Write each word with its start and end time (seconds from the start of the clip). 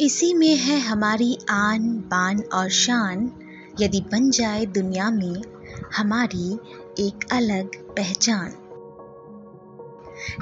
इसी 0.00 0.34
में 0.34 0.56
है 0.56 0.80
हमारी 0.80 1.38
आन, 1.50 1.90
बान 1.90 2.42
और 2.54 2.68
शान। 2.68 3.32
यदि 3.80 4.00
बन 4.00 4.30
जाए 4.30 4.66
दुनिया 4.66 5.10
में, 5.10 5.42
हमारी 5.96 6.58
एक 6.98 7.32
अलग 7.32 7.66
पहचान। 7.94 8.52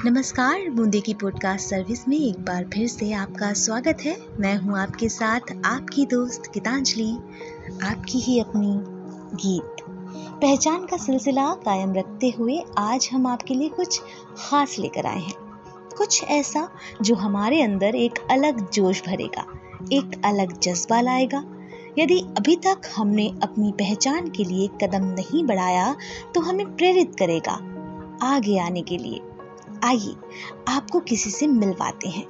नमस्कार, 0.05 0.69
बूंदे 0.69 1.01
की 1.01 1.13
पॉडकास्ट 1.13 1.69
सर्विस 1.69 2.07
में 2.07 2.19
एक 2.19 2.39
बार 2.39 2.69
फिर 2.73 2.87
से 2.87 3.13
आपका 3.13 3.53
स्वागत 3.53 3.97
है। 4.01 4.17
मैं 4.39 4.57
हूँ 4.57 4.79
आपके 4.79 5.09
साथ 5.09 5.39
आपकी 5.65 6.05
दोस्त 6.05 6.43
गीतांजलि, 6.53 7.17
आपकी 7.83 8.19
ही 8.19 8.39
अपनी 8.39 8.77
गीत। 9.37 9.75
पहचान 10.41 10.85
का 10.85 10.97
सिलसिला 10.97 11.53
कायम 11.53 11.93
रखते 11.93 12.29
हुए 12.29 12.61
आज 12.77 13.09
हम 13.13 13.27
आपके 13.27 13.53
लिए 13.53 13.69
कुछ 13.69 14.01
खास 14.37 14.75
लेकर 14.79 15.05
आए 15.05 15.19
हैं। 15.19 15.44
कुछ 15.97 16.23
ऐसा 16.23 16.69
जो 17.01 17.15
हमारे 17.15 17.61
अंदर 17.61 17.95
एक 17.95 18.19
अलग 18.31 18.69
जोश 18.71 19.01
भरेगा, 19.01 19.45
एक 19.93 20.21
अलग 20.25 20.59
जज्बा 20.59 21.01
लाएगा। 21.01 21.43
यदि 21.97 22.19
अभी 22.37 22.55
तक 22.55 22.81
हमने 22.95 23.27
अपनी 23.43 23.71
पहचान 23.71 24.27
के 24.29 24.43
लिए 24.43 24.67
कदम 24.83 25.05
नहीं 25.05 25.43
बढ़ाया 25.43 25.95
तो 26.35 26.41
हमें 26.41 26.75
प्रेरित 26.75 27.15
करेगा 27.19 27.53
आगे 28.23 28.57
आने 28.59 28.81
के 28.81 28.97
लिए। 28.97 29.21
आइए, 29.83 30.15
आपको 30.67 30.99
किसी 30.99 31.29
से 31.29 31.47
मिलवाते 31.47 32.09
हैं। 32.09 32.25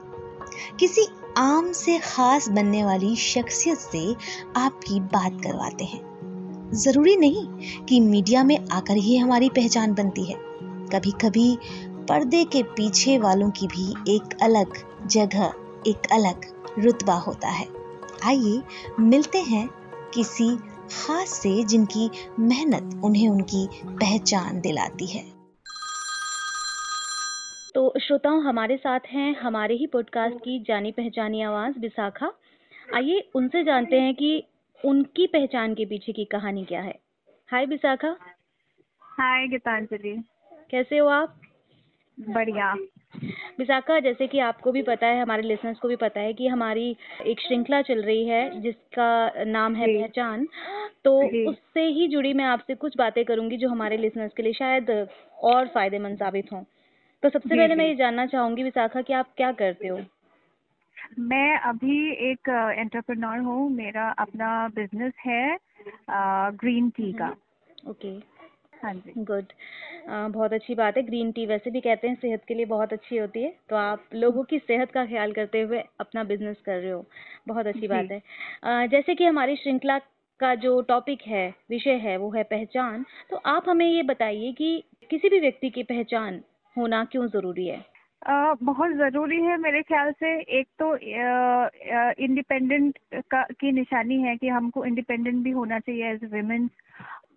किसी 0.80 1.06
आम 1.38 1.72
से 1.72 1.98
खास 1.98 2.50
बनने 2.50 2.84
वाली 2.84 3.16
शख्सियत 3.16 3.78
से 3.78 4.16
आपकी 4.58 5.00
बात 5.00 5.42
करवाते 5.44 5.86
हैं। 5.86 6.72
ज़रूरी 6.74 7.16
नहीं 7.16 7.46
कि 7.86 8.00
मीडिया 8.00 8.44
में 8.44 8.58
आकर 8.72 8.96
ही 8.96 9.18
हमारी 9.18 9.50
पहचान 9.50 9.94
बनती 9.94 10.24
है। 10.24 10.36
कभी 10.94 11.12
कभी 11.12 11.58
पर्दे 12.10 12.44
के 12.44 12.64
पीछे 12.64 13.18
वालों 13.18 13.52
की 13.52 13.68
भी 13.68 14.16
एक 14.16 14.22
अलग 14.42 14.74
जगह 15.08 15.54
एक 15.88 16.08
अलग 16.12 16.42
रुतबा 16.80 17.14
होता 17.14 17.48
है। 17.48 17.68
आइए 18.26 18.62
मिलते 19.00 19.38
हैं 19.38 19.70
किसी 20.14 20.58
खास 20.92 21.30
से 21.30 21.64
जिनकी 21.64 22.10
मेहनत 22.40 23.02
उन्हें 23.04 23.30
उनकी 23.30 23.68
पहचान 23.86 24.62
दिलाती 24.62 25.06
है। 25.06 25.24
तो 27.76 27.94
श्रोताओं 28.02 28.44
हमारे 28.44 28.78
साथ 28.78 29.00
हैं 29.00 29.40
हमारे 29.40 29.76
ही 29.76 29.88
पॉडकास्ट 29.88 30.36
की 30.36 30.60
जानी 30.60 30.92
पहचानी 30.92 31.42
आवाज़ 31.42 31.80
विशाखा। 31.80 32.32
आइए 32.96 33.30
उनसे 33.36 33.64
जानते 33.64 33.96
हैं 33.96 34.16
कि 34.16 34.44
उनकी 34.86 35.28
पहचान 35.28 35.74
के 35.74 35.86
पीछे 35.86 36.12
की 36.12 36.26
कहानी 36.26 36.66
क्या 36.66 36.82
है। 36.82 37.00
हाय 37.52 37.66
विशाखा। 37.66 38.18
हाय 39.02 39.48
गीतांजलि। 39.48 40.24
कैसे 40.72 40.98
हो 40.98 41.08
आप? 41.08 41.42
बढ़िया। 42.20 42.74
विशाखा 43.60 44.00
जैसे 44.00 44.28
कि 44.28 44.40
आपको 44.40 44.72
भी 44.72 44.82
पता 44.82 45.08
है 45.08 45.22
हमारे 45.22 45.42
लिसनर्स 45.42 45.80
को 45.80 45.88
भी 45.88 45.96
पता 45.96 46.20
है 46.20 46.34
कि 46.34 46.48
हमारी 46.48 46.98
एक 47.26 47.40
श्रृंखला 47.40 47.82
चल 47.82 48.02
रही 48.02 48.26
है 48.28 48.62
जिसका 48.62 49.44
नाम 49.44 49.76
है 49.76 50.02
पहचान। 50.02 50.48
तो 51.04 51.22
उससे 51.50 51.86
ही 51.86 52.08
जुड़ी 52.08 52.34
मैं 52.34 52.46
आपसे 52.46 52.76
कुछ 52.76 52.98
बातें 52.98 53.26
करूँगी 53.26 53.58
जो 53.58 53.70
हमारे 53.70 53.98
लिसनर्स 53.98 54.34
के 54.34 54.44
लिए 54.44 54.54
शायद 54.54 55.08
और 55.40 55.68
फ़ायदेमंद 55.68 56.18
साबित 56.18 56.52
हों। 56.54 56.64
तो 57.24 57.30
सबसे 57.30 57.56
पहले 57.56 57.76
मैं 57.76 57.88
ये 57.88 57.96
जानना 57.96 58.26
चाहूँगी 58.26 58.64
विशाखा 58.64 59.02
कि 59.02 59.14
आप 59.14 59.34
क्या 59.38 59.52
करते 59.52 59.88
हो? 59.88 60.02
मैं 61.20 61.58
अभी 61.58 62.14
एक 62.32 62.74
एंटरप्रेन्योर 62.80 63.38
हूँ 63.38 63.70
मेरा 63.70 64.10
अपना 64.10 64.68
बिज़नेस 64.68 65.14
है 65.26 65.58
ग्रीन 66.56 66.90
टी 66.90 67.14
का। 67.14 67.36
ओके। 67.88 68.20
okay. 68.20 68.35
हाँ 68.84 68.94
जी। 68.96 69.14
गुड। 69.20 69.46
बहुत 70.08 70.54
अच्छी 70.54 70.76
बात 70.76 70.98
है। 70.98 71.04
ग्रीन 71.04 71.32
टी 71.32 71.46
वैसे 71.46 71.72
भी 71.72 71.82
कहते 71.82 72.08
हैं 72.08 72.16
सेहत 72.16 72.44
के 72.48 72.54
लिए 72.54 72.66
बहुत 72.66 72.94
अच्छी 72.94 73.18
होती 73.18 73.44
है। 73.44 73.54
तो 73.70 73.76
आप 73.76 74.04
लोगों 74.16 74.44
की 74.44 74.60
सेहत 74.60 74.92
का 74.92 75.06
ख्याल 75.06 75.32
करते 75.34 75.62
हुए 75.62 75.84
अपना 76.00 76.24
बिज़नेस 76.24 76.58
कर 76.66 76.80
रहे 76.80 76.92
हो। 76.92 77.06
बहुत 77.48 77.68
अच्छी 77.68 77.88
बात 77.88 78.12
है। 78.12 78.88
जैसे 78.88 79.16
कि 79.16 79.26
हमारी 79.26 79.56
श्रृंखला 79.56 79.98
का 80.40 80.54
जो 80.56 80.80
टॉपिक 80.82 81.22
है 81.28 81.48
विषय 81.70 81.96
है 81.98 82.18
वो 82.18 82.32
है 82.32 82.44
पहचान। 82.44 83.06
तो 83.30 83.38
आप 83.48 83.70
हमें 83.70 83.86
ये 83.88 84.04
बताइए 84.04 84.52
कि 84.52 84.84
किसी 85.10 85.30
भी 85.30 85.40
व्यक्ति 85.40 85.70
की 85.70 85.84
पहचान 85.84 86.42
होना 86.76 87.04
क्यों 87.06 87.28
ज़रूरी 87.28 87.68
है? 87.68 87.84
बहुत 88.22 88.92
ज़रूरी 88.92 89.42
है 89.42 89.58
मेरे 89.58 89.82
ख्याल 89.84 90.12
से। 90.12 90.34
एक 90.60 90.68
तो 90.80 90.96
इंडिपेंडेंट 92.24 92.98
का 93.32 93.44
की 93.60 93.72
निशानी 93.72 94.22
है 94.22 94.36
कि 94.38 94.48
हमको 94.48 94.86
इंडिपेंडेंट 94.86 95.44
भी 95.44 95.52
होना 95.52 95.80
चाहिए 95.80 96.12
एज 96.12 96.24
वेमेन 96.34 96.70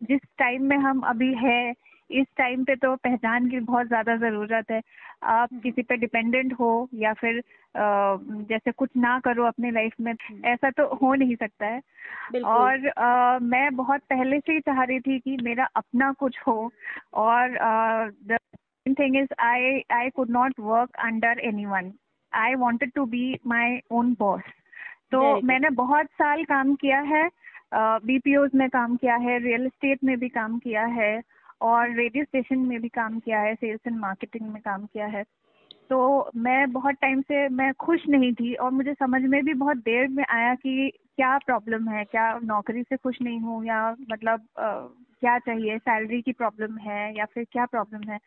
जिस 0.03 0.21
टाइम 0.39 0.65
में 0.65 0.77
हम 0.79 1.01
अभी 1.07 1.33
है 1.37 1.75
इस 2.11 2.27
टाइम 2.39 2.63
पे 2.65 2.75
तो 2.77 2.95
पहचान 2.97 3.49
की 3.51 3.59
बहुत 3.61 3.87
ज़्यादा 3.87 4.17
ज़रूरत 4.17 4.71
है। 4.71 4.81
आप 5.23 5.49
हम्म। 5.53 5.61
किसी 5.61 5.83
पे 5.83 5.97
डिपेंडेंट 5.97 6.53
हो 6.61 6.89
या 6.95 7.13
फिर 7.13 7.39
आ, 7.39 8.17
जैसे 8.49 8.71
कुछ 8.73 8.91
ना 8.97 9.19
करो 9.21 9.45
अपने 9.45 9.71
लाइफ 9.71 9.95
में 10.01 10.13
हम्म। 10.13 10.45
ऐसा 10.47 10.71
तो 10.71 10.85
हो 11.03 11.15
नहीं 11.15 11.35
सकता 11.37 11.67
है। 11.67 11.81
और 12.45 12.89
आ, 12.89 13.39
मैं 13.39 13.75
बहुत 13.77 14.01
पहले 14.11 14.39
से 14.41 14.53
ही 14.53 14.61
चाह 14.61 14.83
रही 14.83 15.01
थी 15.01 15.19
कि 15.19 15.37
मेरा 15.43 15.69
अपना 15.77 16.13
कुछ 16.13 16.39
हो 16.47 16.71
और 17.15 17.59
the 18.27 18.39
thing 18.95 19.17
is 19.17 19.35
I 19.41 19.83
I 19.93 20.11
could 20.11 20.31
not 20.31 20.55
work 20.61 20.97
under 20.99 21.39
anyone 21.67 21.93
I 22.33 22.55
wanted 22.55 22.93
to 22.95 23.05
be 23.05 23.39
my 23.47 23.81
own 23.91 24.17
boss 24.19 24.43
तो 25.13 25.41
मैंने 25.41 25.71
बहुत 25.71 26.07
साल 26.07 26.45
काम 26.45 26.75
किया 26.75 27.01
है 27.01 27.29
बीपीओज 27.75 28.51
में 28.55 28.69
काम 28.71 28.97
किया 28.97 29.17
है 29.17 29.39
रियल 29.39 29.67
एस्टेट 29.67 30.05
में 30.05 30.19
भी 30.19 30.29
काम 30.29 30.59
किया 30.59 30.85
है 30.85 31.23
और 31.61 31.91
रेडियो 31.91 32.25
स्टेशन 32.25 32.59
में 32.59 32.81
भी 32.81 32.89
काम 32.89 33.19
किया 33.19 33.41
है 33.41 33.55
सेल्स 33.55 33.81
एंड 33.87 33.99
मार्केटिंग 33.99 34.53
में 34.53 34.63
काम 34.63 34.85
किया 34.87 35.07
है। 35.07 35.23
तो 35.91 36.31
मैं 36.37 36.73
बहुत 36.73 36.95
टाइम 36.95 37.21
से 37.21 37.49
मैं 37.49 37.73
खुश 37.75 38.09
नहीं 38.09 38.33
थी 38.33 38.55
और 38.55 38.71
मुझे 38.71 38.95
समझ 38.95 39.23
में 39.23 39.45
भी 39.45 39.55
बहुत 39.55 39.77
देर 39.77 40.09
में 40.09 40.25
आया 40.31 40.55
कि 40.55 40.93
क्या 41.19 41.37
प्रॉब्लम 41.39 41.89
है? 41.89 42.05
क्या 42.05 42.25
नौकरी 42.45 42.83
से 42.83 42.97
खुश 42.97 43.17
नहीं 43.23 43.39
हूँ? 43.41 43.65
या 43.67 43.91
मतलब 44.11 44.47
आ, 44.59 44.73
क्या 45.21 45.39
चाहिए? 45.39 45.79
सैलरी 45.79 46.21
की 46.23 46.33
प्रॉब्लम 46.33 46.77
है 46.79 46.99
या 47.17 47.25
फिर 47.25 47.45
क्या 47.53 47.65
प्रॉब्लम 47.67 48.03
है? 48.11 48.19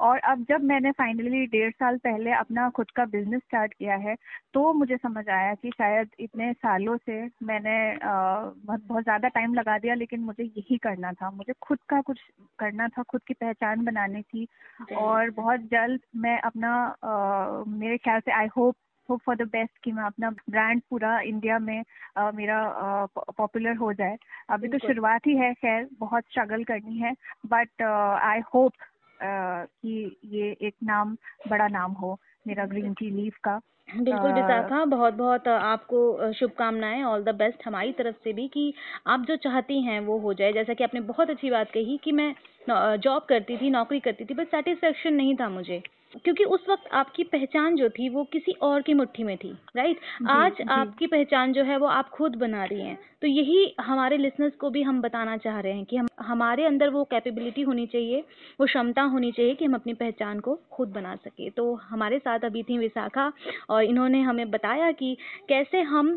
और 0.00 0.18
अब 0.30 0.44
जब 0.48 0.64
मैंने 0.64 0.90
फाइनली 0.92 1.44
डेढ़ 1.46 1.70
साल 1.72 1.96
पहले 1.98 2.32
अपना 2.32 2.68
खुद 2.70 2.90
का 2.96 3.04
बिज़नेस 3.06 3.40
स्टार्ट 3.42 3.74
किया 3.74 3.94
है 3.96 4.14
तो 4.54 4.72
मुझे 4.72 4.96
समझ 4.96 5.28
आया 5.28 5.54
कि 5.54 5.70
शायद 5.70 6.08
इतने 6.20 6.52
सालों 6.52 6.96
से 6.96 7.20
मैंने 7.42 7.76
बहुत 8.04 8.86
बहुत 8.86 9.02
ज़्यादा 9.04 9.28
टाइम 9.30 9.54
लगा 9.54 9.78
दिया 9.78 9.94
लेकिन 9.94 10.20
मुझे 10.20 10.44
यही 10.44 10.76
करना 10.78 11.12
था। 11.12 11.30
मुझे 11.30 11.52
खुद 11.62 11.78
का 11.88 12.00
कुछ 12.02 12.20
करना 12.58 12.88
था 12.88 13.02
खुद 13.02 13.20
की 13.28 13.34
पहचान 13.34 13.84
बनानी 13.84 14.22
थी 14.24 14.46
और 14.96 15.30
बहुत 15.32 15.60
जल्द 15.72 16.00
मैं 16.16 16.38
अपना 16.40 16.74
आ, 17.04 17.64
मेरे 17.68 17.96
ख्याल 17.98 18.20
से 18.20 18.32
I 18.32 18.46
hope 18.56 18.76
hope 19.10 19.20
for 19.26 19.36
the 19.36 19.42
best 19.42 19.72
कि 19.84 19.92
मैं 19.92 20.04
अपना 20.04 20.30
ब्रांड 20.30 20.82
पूरा 20.90 21.18
इंडिया 21.20 21.58
में 21.58 21.82
uh, 21.82 22.34
मेरा 22.34 23.06
पॉपुलर 23.16 23.76
हो 23.76 23.92
जाए। 23.92 24.16
अभी 24.50 24.68
तो 24.68 24.78
शुरुआत 24.78 25.26
ही 25.26 25.36
है 25.36 25.52
खैर 25.54 25.88
बहुत 25.98 26.24
स्ट्रगल 26.30 26.64
करनी 26.64 26.98
है 26.98 27.14
बट 27.46 27.82
आई 27.82 28.40
होप 28.54 28.72
कि 29.22 30.16
ये 30.24 30.56
एक 30.62 30.74
नाम 30.84 31.16
बड़ा 31.48 31.68
नाम 31.68 31.92
हो 31.92 32.18
मेरा 32.46 32.66
ग्रीन 32.66 32.94
टी 32.94 33.10
लीफ 33.10 33.36
का। 33.44 33.60
बिल्कुल 33.96 34.32
विशाखा 34.32 34.84
बहुत 34.84 35.14
बहुत 35.14 35.48
आपको 35.48 36.32
शुभकामनाएँ 36.32 37.02
ऑल 37.02 37.22
द 37.24 37.34
बेस्ट 37.34 37.66
हमारी 37.66 37.92
तरफ़ 37.92 38.16
से 38.24 38.32
भी 38.32 38.46
कि 38.48 38.72
आप 39.06 39.20
जो 39.20 39.36
चाहती 39.36 39.80
हैं 39.82 40.00
वो 40.00 40.18
हो 40.18 40.32
जाए। 40.34 40.52
जैसा 40.52 40.74
कि 40.74 40.84
आपने 40.84 41.00
बहुत 41.00 41.30
अच्छी 41.30 41.50
बात 41.50 41.70
कही 41.70 41.96
कि 42.04 42.12
मैं 42.12 42.34
जॉब 42.96 43.26
करती 43.28 43.56
थी 43.56 43.70
नौकरी 43.70 44.00
करती 44.00 44.24
थी 44.24 44.34
बट 44.34 44.48
सेटिस्फेक्शन 44.48 45.14
नहीं 45.14 45.34
था 45.36 45.48
मुझे। 45.48 45.82
क्योंकि 46.14 46.44
उस 46.46 46.64
वक्त 46.68 46.88
आपकी 46.92 47.24
पहचान 47.24 47.76
जो 47.76 47.88
थी 47.88 48.08
वो 48.08 48.22
किसी 48.24 48.52
और 48.62 48.82
की 48.82 48.94
मुट्ठी 48.94 49.24
में 49.24 49.36
थी 49.36 49.50
राइट 49.76 50.00
आज 50.28 50.52
जी. 50.52 50.64
आपकी 50.70 51.06
पहचान 51.06 51.52
जो 51.52 51.62
है 51.64 51.76
वो 51.76 51.86
आप 51.86 52.08
खुद 52.08 52.36
बना 52.36 52.64
रही 52.64 52.80
हैं। 52.80 52.98
तो 53.22 53.26
यही 53.26 53.74
हमारे 53.80 54.16
लिसनर्स 54.16 54.54
को 54.56 54.70
भी 54.70 54.82
हम 54.82 55.00
बताना 55.00 55.36
चाह 55.36 55.58
रहे 55.60 55.72
हैं 55.72 55.84
कि 55.84 55.96
हम 55.96 56.08
हमारे 56.20 56.64
अंदर 56.64 56.90
वो 56.90 57.04
कैपेबिलिटी 57.04 57.62
होनी 57.62 57.86
चाहिए 57.86 58.20
वो 58.60 58.66
क्षमता 58.66 59.02
होनी 59.02 59.32
चाहिए 59.32 59.54
कि 59.54 59.64
हम 59.64 59.74
अपनी 59.74 59.94
पहचान 59.94 60.40
को 60.40 60.58
खुद 60.72 60.88
बना 60.88 61.14
सके। 61.16 61.50
तो 61.50 61.74
हमारे 61.74 62.18
साथ 62.18 62.44
अभी 62.44 62.62
थी 62.62 62.78
विशाखा 62.78 63.32
और 63.70 63.84
इन्होंने 63.84 64.20
हमें 64.20 64.50
बताया 64.50 64.92
कि 64.92 65.16
कैसे 65.48 65.80
हम 65.84 66.16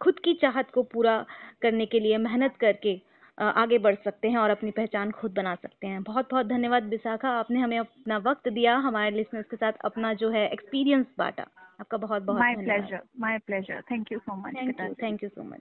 खुद 0.00 0.18
की 0.18 0.34
चाहत 0.34 0.70
को 0.70 0.82
पूरा 0.82 1.24
करने 1.62 1.86
के 1.86 2.00
लिए 2.00 2.18
मेहनत 2.18 2.54
करके 2.60 2.98
आगे 3.40 3.78
बढ़ 3.78 3.94
सकते 3.94 4.28
हैं 4.28 4.38
और 4.38 4.50
अपनी 4.50 4.70
पहचान 4.70 5.10
खुद 5.10 5.32
बना 5.32 5.54
सकते 5.54 5.86
हैं। 5.86 6.02
बहुत 6.02 6.28
बहुत 6.30 6.46
धन्यवाद 6.46 6.84
विशाखा 6.84 7.28
आपने 7.28 7.60
हमें 7.60 7.78
अपना 7.78 8.18
वक्त 8.18 8.48
दिया 8.48 8.76
हमारे 8.76 9.10
लिसनर्स 9.10 9.46
के 9.50 9.56
साथ 9.56 9.72
अपना 9.84 10.14
जो 10.14 10.30
है 10.30 10.48
एक्सपीरियंस 10.52 11.06
बांटा। 11.18 11.46
आपका 11.80 11.96
बहुत 11.96 12.22
बहुत 12.22 12.40
my 12.40 12.54
pleasure 12.54 13.00
my 13.20 13.38
pleasure 13.38 13.80
thank 13.90 14.12
you 14.12 14.18
so 14.18 14.36
much 14.36 14.54
thank 14.54 14.80
you 14.80 14.94
thank 15.02 15.22
you 15.24 15.28
so 15.28 15.42
much 15.42 15.60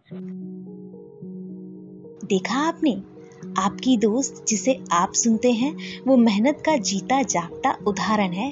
देखा 2.25 2.67
आपने? 2.67 2.91
आपकी 3.59 3.97
दोस्त 3.97 4.45
जिसे 4.47 4.79
आप 4.91 5.13
सुनते 5.13 5.51
हैं 5.51 5.73
वो 6.07 6.17
मेहनत 6.17 6.63
का 6.65 6.75
जीता 6.77 7.21
जागता 7.21 7.77
उदाहरण 7.87 8.31
है। 8.31 8.51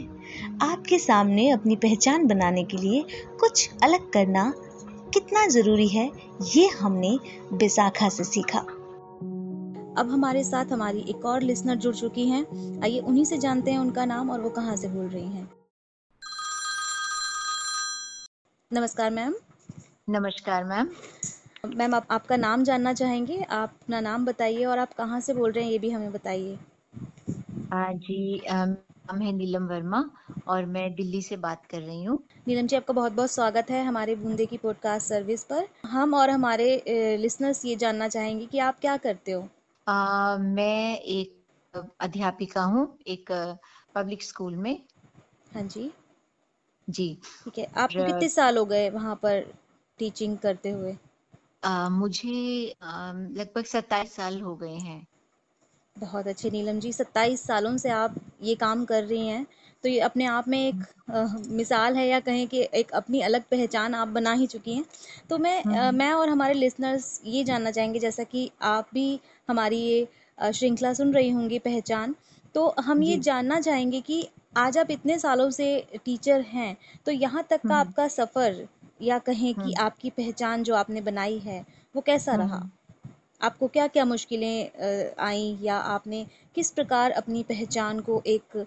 आपके 0.62 1.00
सामने 1.00 1.50
अपनी 1.50 1.76
पहचान 1.76 2.28
बनाने 2.28 2.64
के 2.64 2.78
लिए 2.78 3.04
कुछ 3.40 3.70
अलग 3.84 4.10
करना 4.10 4.54
कितना 5.14 5.48
ज़रूरी 5.48 5.88
है 5.88 6.10
ये 6.56 6.68
हमने 6.68 7.18
विशाखा 7.54 8.10
से 8.10 8.24
सीखा। 8.24 8.66
अब 9.98 10.10
हमारे 10.12 10.44
साथ 10.44 10.66
हमारी 10.66 11.00
एक 11.10 11.26
और 11.26 11.42
लिसनर 11.42 11.76
जुड़ 11.76 11.94
चुकी 11.96 12.28
हैं। 12.30 12.82
आइए 12.84 13.00
उन्हीं 13.02 13.24
से 13.26 13.38
जानते 13.38 13.72
हैं 13.72 13.80
उनका 13.80 14.04
नाम 14.06 14.30
और 14.30 14.42
वो 14.42 14.50
कहाँ 14.50 14.76
से 14.78 14.88
बोल 14.88 15.08
रही 15.08 15.28
हैं। 15.28 15.50
नमस्कार 18.72 19.10
मैम। 19.12 19.34
नमस्कार 20.10 20.64
मैम। 20.64 20.90
मैम 21.76 21.96
आप 21.96 22.08
आपका 22.12 22.36
नाम 22.38 22.64
जानना 22.64 22.94
चाहेंगे? 22.94 23.42
आप 23.42 23.74
अपना 23.82 24.00
नाम 24.00 24.26
बताइए 24.26 24.66
और 24.66 24.80
आप 24.80 24.94
कहाँ 24.94 25.20
से 25.20 25.34
बोल 25.34 25.52
रहे 25.52 25.64
हैं 25.64 25.72
ये 25.72 25.80
भी 25.80 25.90
हमें 25.90 26.12
बताइए। 26.12 26.58
जी 27.74 28.42
नाम 28.48 29.22
है 29.22 29.32
नीलम 29.32 29.68
वर्मा 29.68 30.06
और 30.48 30.66
मैं 30.68 30.94
दिल्ली 30.96 31.22
से 31.22 31.38
बात 31.40 31.66
कर 31.66 31.82
रही 31.82 32.04
हूँ। 32.04 32.20
नीलम 32.48 32.68
जी 32.68 32.76
आपका 32.76 32.94
बहुत 32.94 33.12
बहुत 33.12 33.32
स्वागत 33.32 33.70
है 33.70 33.84
हमारे 33.86 34.16
बूंदे 34.16 34.46
की 34.46 34.58
पॉडकास्ट 34.58 35.08
सर्विस 35.08 35.44
पर। 35.44 35.68
हम 35.88 36.14
और 36.14 36.30
हमारे 36.30 37.18
लिसनर्स 37.22 37.66
ये 37.66 37.76
जानना 37.76 38.08
चाहेंगे 38.08 38.46
कि 38.46 38.60
आप 38.60 38.80
क्या 38.80 38.98
करते 38.98 39.32
हो? 39.32 39.48
आ, 39.88 40.38
मैं 40.38 41.00
एक 41.00 41.78
अध्यापिका 42.02 42.64
हूँ 42.66 42.88
एक 43.08 43.32
पब्लिक 43.96 44.24
स्कूल 44.24 44.56
में। 44.58 44.76
हाँ 45.54 45.64
जी। 45.66 45.92
जी। 46.88 47.08
ठीक 47.44 47.58
है 47.58 47.66
आपको 47.78 48.04
कितने 48.04 48.30
साल 48.30 48.58
हो 48.58 48.66
गए 48.66 48.90
वहाँ 48.90 49.16
पर 49.16 49.42
टीचिंग 50.00 50.38
करते 50.38 50.70
हुए? 50.70 50.98
आ, 51.64 51.90
मुझे 51.90 52.34
लगभग 52.82 53.66
सत्ताईस 53.66 54.16
साल 54.16 54.42
हो 54.42 54.56
गए 54.56 54.76
हैं। 54.80 55.06
बहुत 55.96 56.28
अच्छे 56.28 56.50
नीलम 56.50 56.80
जी 56.80 56.92
सत्ताईस 56.94 57.42
सालों 57.44 57.76
से 57.78 57.90
आप 57.90 58.16
ये 58.42 58.56
काम 58.56 58.84
कर 58.86 59.04
रही 59.04 59.28
हैं। 59.28 59.46
तो 59.84 59.90
ये 59.90 60.00
अपने 60.00 60.26
आप 60.26 60.48
में 60.48 60.60
एक 60.60 60.84
आ, 61.12 61.26
मिसाल 61.50 61.96
है 61.96 62.08
या 62.08 62.20
कहें 62.20 62.48
कि 62.48 62.68
एक 62.74 62.92
अपनी 62.92 63.22
अलग 63.22 63.42
पहचान 63.42 63.94
आप 63.96 64.08
बना 64.08 64.34
ही 64.34 64.48
चुकी 64.48 64.74
हैं 64.74 64.86
तो 65.30 65.38
मैं 65.38 65.58
आ, 65.60 65.70
हम्म। 65.70 65.98
मैं 65.98 66.12
और 66.12 66.30
हमारे 66.30 66.54
लिसनर्स 66.54 67.22
ये 67.26 67.44
जानना 67.44 67.72
चाहेंगे 67.72 68.00
जैसा 68.00 68.24
कि 68.24 68.50
आप 68.62 68.90
भी 68.94 69.20
हमारी 69.50 69.78
ये 69.78 70.08
श्रृंखला 70.54 70.94
सुन 70.94 71.14
रही 71.14 71.30
होंगी 71.30 71.60
पहचान 71.60 72.16
तो 72.54 72.76
हम 72.80 73.04
ये 73.04 73.18
जानना 73.18 73.60
चाहेंगे 73.62 74.02
कि 74.02 74.28
आज 74.58 74.78
आप 74.78 74.92
इतने 74.92 75.20
सालों 75.20 75.50
से 75.50 75.88
टीचर 76.06 76.42
हैं 76.42 76.78
तो 77.06 77.12
यहाँ 77.12 77.46
तक 77.50 77.62
का 77.62 77.76
हम्म। 77.76 77.88
आपका 77.88 78.08
सफ़र 78.08 78.68
या 79.02 79.20
कहें 79.20 79.54
कि 79.54 79.62
हम्म। 79.62 79.84
आपकी 79.84 80.10
पहचान 80.10 80.64
जो 80.64 80.76
आपने 80.76 81.02
बनाई 81.02 81.38
है 81.38 81.66
वो 81.96 82.02
कैसा। 82.02 82.36
रहा 82.36 82.70
आपको 83.42 83.68
क्या 83.68 83.88
क्या 83.88 84.06
मुश्किलें 84.06 85.14
आई 85.20 85.58
या 85.62 85.78
आपने 85.90 86.26
किस 86.56 86.72
प्रकार 86.72 87.12
अपनी 87.12 87.44
पहचान 87.44 88.00
को 88.00 88.22
एक 88.28 88.66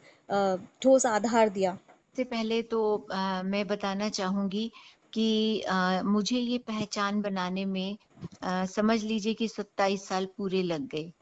ठोस 0.83 1.07
आधार 1.07 1.49
दिया? 1.49 1.73
सबसे 1.73 2.25
पहले 2.25 2.61
तो 2.63 2.81
आ, 3.13 3.43
मैं 3.43 3.67
बताना 3.67 4.09
चाहूँगी 4.09 4.71
कि 5.13 5.61
आ, 5.61 6.03
मुझे 6.03 6.39
ये 6.39 6.59
पहचान 6.59 7.21
बनाने 7.23 7.65
में 7.65 7.97
आ, 8.45 8.65
समझ 8.67 9.03
लीजिए 9.05 9.35
कि 9.35 9.49
27 9.49 10.09
साल 10.09 10.27
पूरे 10.37 10.63
लग 10.63 10.87
गए। 10.89 11.13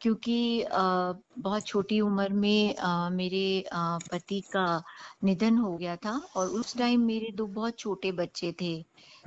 क्योंकि 0.00 0.64
बहुत 0.72 1.66
छोटी 1.66 2.00
उम्र 2.00 2.28
में 2.32 2.74
मेरे 3.12 3.64
पति 3.72 4.40
का 4.52 4.66
निधन 5.24 5.56
हो 5.58 5.76
गया 5.76 5.96
था 5.96 6.12
और 6.36 6.48
उस 6.50 6.76
टाइम 6.78 7.06
मेरे 7.06 7.30
दो 7.36 7.46
बहुत 7.46 7.78
छोटे 7.78 8.12
बच्चे 8.12 8.52
थे। 8.60 8.74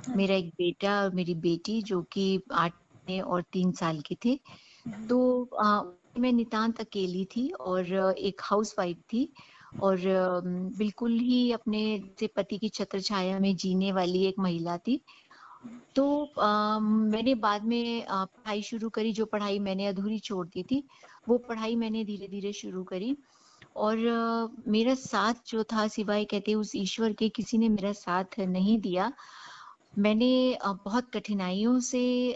हाँ। 0.06 0.16
मेरा 0.16 0.34
एक 0.34 0.48
बेटा 0.58 1.00
और 1.02 1.14
मेरी 1.14 1.34
बेटी 1.40 1.80
जो 1.82 2.00
कि 2.12 2.40
आठ 2.54 2.72
और 3.18 3.42
तीन 3.42 3.72
साल 3.72 4.00
के 4.00 4.16
थे। 4.24 4.38
हम्म। 4.86 5.06
तो 5.06 5.48
मैं 6.18 6.32
नितांत 6.32 6.80
अकेली 6.80 7.24
थी 7.24 7.48
और 7.50 8.14
एक 8.18 8.40
हाउस 8.44 8.74
वाइफ 8.78 8.96
थी 9.12 9.32
और 9.82 10.00
बिल्कुल 10.78 11.18
ही 11.18 11.52
अपने 11.52 11.82
से 12.20 12.26
पति 12.26 12.58
की 12.58 12.68
छत्र 12.68 13.00
छाया 13.00 13.38
में 13.38 13.56
जीने 13.56 13.92
वाली 13.92 14.24
एक 14.24 14.38
महिला 14.38 14.76
थी। 14.76 15.00
तो 15.96 16.32
आ, 16.38 16.78
मैंने 16.78 17.34
बाद 17.34 17.64
में 17.64 18.06
पढ़ाई 18.10 18.62
शुरू 18.62 18.88
करी 18.88 19.12
जो 19.12 19.24
पढ़ाई 19.24 19.58
मैंने 19.58 19.86
अधूरी 19.86 20.18
छोड़ 20.18 20.46
दी 20.46 20.62
थी 20.62 20.84
वो 21.28 21.38
पढ़ाई 21.38 21.76
मैंने 21.76 22.04
धीरे 22.04 22.28
धीरे 22.28 22.52
शुरू 22.52 22.84
करी। 22.84 23.16
और 23.76 24.08
आ, 24.08 24.46
मेरा 24.68 24.94
साथ 24.94 25.34
जो 25.48 25.64
था 25.64 25.88
सिवाय 25.88 26.24
कहते 26.24 26.54
उस 26.54 26.72
ईश्वर 26.76 27.12
के 27.12 27.28
किसी 27.28 27.58
ने 27.58 27.68
मेरा 27.68 27.92
साथ 27.92 28.40
नहीं 28.40 28.78
दिया। 28.78 29.12
मैंने 29.98 30.58
बहुत 30.64 31.10
कठिनाइयों 31.14 31.78
से 31.80 32.32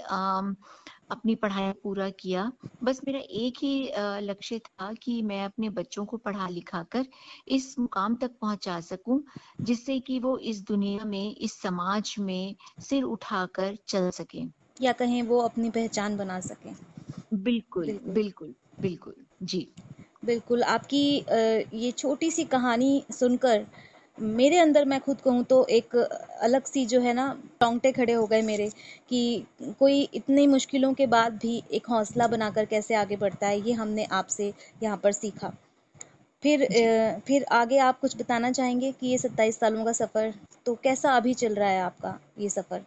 अपनी 1.11 1.35
पढ़ाई 1.35 1.73
पूरा 1.73 2.09
किया। 2.11 2.51
बस 2.85 3.01
मेरा 3.07 3.19
एक 3.19 3.55
ही 3.63 3.91
लक्ष्य 4.27 4.59
था 4.59 4.93
कि 4.93 5.21
मैं 5.23 5.45
अपने 5.45 5.69
बच्चों 5.71 6.05
को 6.05 6.17
पढ़ा 6.17 6.49
लिखा 6.49 6.83
कर 6.83 7.07
इस 7.49 7.79
मुकाम 7.79 8.17
तक 8.17 8.31
पहुँचा 8.41 8.81
सकूँ 8.81 9.23
जिससे 9.61 9.99
कि 10.01 10.19
वो 10.21 10.39
इस 10.39 10.63
दुनिया 10.63 11.05
में 11.05 11.37
इस 11.37 11.61
समाज 11.63 12.15
में 12.19 12.55
सिर 12.81 13.03
उठाकर 13.03 13.77
चल 13.89 14.11
सके। 14.11 14.43
या 14.83 14.93
कहें 14.93 15.23
वो 15.23 15.41
अपनी 15.41 15.71
पहचान 15.71 16.17
बना 16.17 16.41
सके। 16.41 16.71
बिल्कुल 17.37 17.87
बिल्कुल। 17.87 18.13
बिल्कुल, 18.15 18.55
बिल्कुल 18.81 19.15
जी। 19.43 19.69
बिल्कुल 20.25 20.63
आपकी 20.63 21.05
ये 21.79 21.91
छोटी 21.93 22.31
सी 22.31 22.45
कहानी 22.45 23.05
सुनकर 23.11 23.67
मेरे 24.19 24.59
अंदर 24.59 24.85
मैं 24.85 24.99
खुद 25.01 25.21
कहूँ 25.21 25.43
तो 25.45 25.65
एक 25.71 25.95
अलग 25.97 26.65
सी 26.65 26.85
जो 26.87 27.01
है 27.01 27.13
ना 27.15 27.27
टोंगटे 27.61 27.93
खड़े 27.93 28.13
हो 28.13 28.27
गए 28.27 28.41
मेरे 28.43 28.69
कि 29.09 29.21
कोई 29.79 30.01
इतनी 30.15 30.47
मुश्किलों 30.47 30.93
के 30.95 31.07
बाद 31.09 31.39
भी 31.39 31.63
एक 31.73 31.87
हौसला 31.91 32.27
बनाकर 32.29 32.65
कैसे 32.67 32.95
आगे 32.95 33.17
बढ़ता 33.17 33.47
है 33.47 33.61
ये 33.61 33.73
हमने 33.75 34.05
आपसे 34.15 34.53
यहाँ 34.83 34.97
पर 34.99 35.13
सीखा। 35.15 35.53
फिर 36.43 36.67
फिर 37.27 37.45
आगे 37.53 37.79
आप 37.81 38.01
कुछ 38.01 38.17
बताना 38.17 38.51
चाहेंगे 38.53 38.93
कि 38.93 39.07
ये 39.07 39.19
सत्ताईस 39.19 39.59
सालों 39.61 39.85
का 39.85 39.93
सफ़र 39.95 40.33
तो 40.67 40.75
कैसा 40.85 41.17
अभी 41.17 41.35
चल 41.35 41.55
रहा 41.55 41.69
है 41.69 41.81
आपका 41.83 42.19
ये 42.39 42.49
सफ़र? 42.51 42.85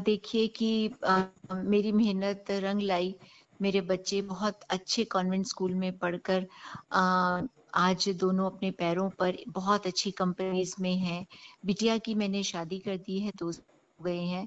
देखिए 0.00 0.46
कि 0.56 0.68
आ, 1.04 1.22
मेरी 1.54 1.92
मेहनत 1.92 2.50
रंग 2.62 2.80
लाई 2.82 3.14
मेरे 3.62 3.80
बच्चे 3.90 4.20
बहुत 4.22 4.60
अच्छे 4.70 5.04
कॉन्वेंट 5.12 5.46
स्कूल 5.46 5.74
में 5.74 5.92
पढ़कर 5.98 6.46
आज 7.76 8.08
दोनों 8.20 8.46
अपने 8.46 8.70
पैरों 8.80 9.08
पर 9.18 9.36
बहुत 9.50 9.86
अच्छी 9.86 10.10
कंपनीज़ 10.12 10.74
में 10.80 10.94
हैं। 10.96 11.24
बिटिया 11.66 11.96
की 11.98 12.14
मैंने 12.14 12.42
शादी 12.42 12.78
कर 12.78 12.96
दी 12.98 13.18
है, 13.20 13.32
दो 13.38 13.52
गए 13.98 14.20
हैं। 14.20 14.46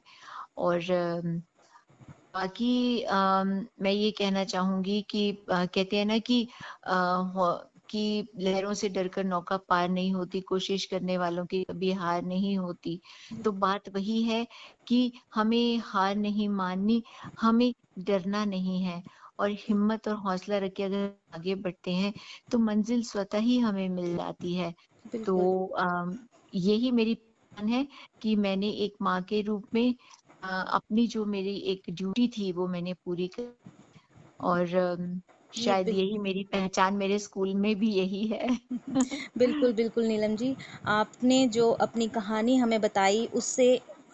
और 0.58 0.82
बाकी 2.34 3.06
मैं 3.82 3.92
ये 3.92 4.12
कहना 4.12 4.44
चाहूँगी 4.46 5.02
कि 5.10 5.32
कहते 5.52 5.98
हैं 5.98 6.06
ना 6.06 6.18
कि 6.20 6.48
कि 7.90 8.28
लहरों 8.40 8.74
से 8.74 8.90
डरकर 8.90 9.24
नौका 9.24 9.58
पार 9.70 9.90
नहीं 9.90 10.12
होती 10.14 10.42
कोशिश 10.44 10.86
करने 10.86 11.18
वालों 11.18 11.46
की 11.46 11.64
कभी 11.64 11.92
हार 11.94 12.24
नहीं 12.24 12.58
होती। 12.58 13.00
तो 13.46 13.52
बात 13.54 13.90
वही 13.90 14.22
है 14.24 14.46
कि 14.88 15.12
हमें 15.36 15.78
हार 15.86 16.16
नहीं 16.16 16.50
माननी 16.50 17.02
हमें 17.42 17.72
डरना 18.00 18.44
नहीं 18.46 18.82
है 18.84 19.02
और 19.40 19.52
हिम्मत 19.60 20.08
और 20.08 20.16
हौसला 20.18 20.58
रख 20.58 20.74
के 20.74 20.84
अगर 20.84 21.12
आगे 21.36 21.56
बढ़ते 21.56 21.92
हैं 21.94 22.14
तो 22.52 22.60
मंजिल 22.60 23.04
स्वतः 23.04 23.40
ही 23.40 23.58
हमें 23.60 23.88
मिल 23.90 24.16
जाती 24.18 24.54
है। 24.56 24.74
तो 25.26 25.36
यही 26.54 26.92
मेरी 26.92 27.14
प्लान 27.16 27.70
है 27.70 27.88
कि 28.22 28.36
मैंने 28.36 28.70
एक 28.86 28.96
माँ 29.02 29.22
के 29.24 29.42
रूप 29.42 29.68
में 29.74 29.96
आ, 30.44 30.62
अपनी 30.62 31.08
जो 31.08 31.26
मेरी 31.26 31.56
एक 31.74 31.84
ड्यूटी 31.92 32.28
थी 32.30 32.52
वो 32.52 32.68
मैंने 32.68 32.94
पूरी 33.06 33.28
कर 33.40 33.54
और 34.40 34.66
शायद 35.58 35.90
यही 35.90 36.18
मेरी 36.20 36.44
पहचान 36.52 36.94
मेरे 36.96 37.20
स्कूल 37.20 37.54
में 37.58 37.76
भी 37.80 37.92
यही 37.94 38.26
है। 38.28 38.58
बिल्कुल 39.38 39.74
बिल्कुल 39.74 40.06
नीलम 40.06 40.36
जी। 40.36 40.56
आपने 40.90 41.48
जो 41.50 41.70
अपनी 41.82 42.08
कहानी 42.10 42.56
हमें 42.58 42.80
बताई 42.82 43.26
उससे 43.34 43.68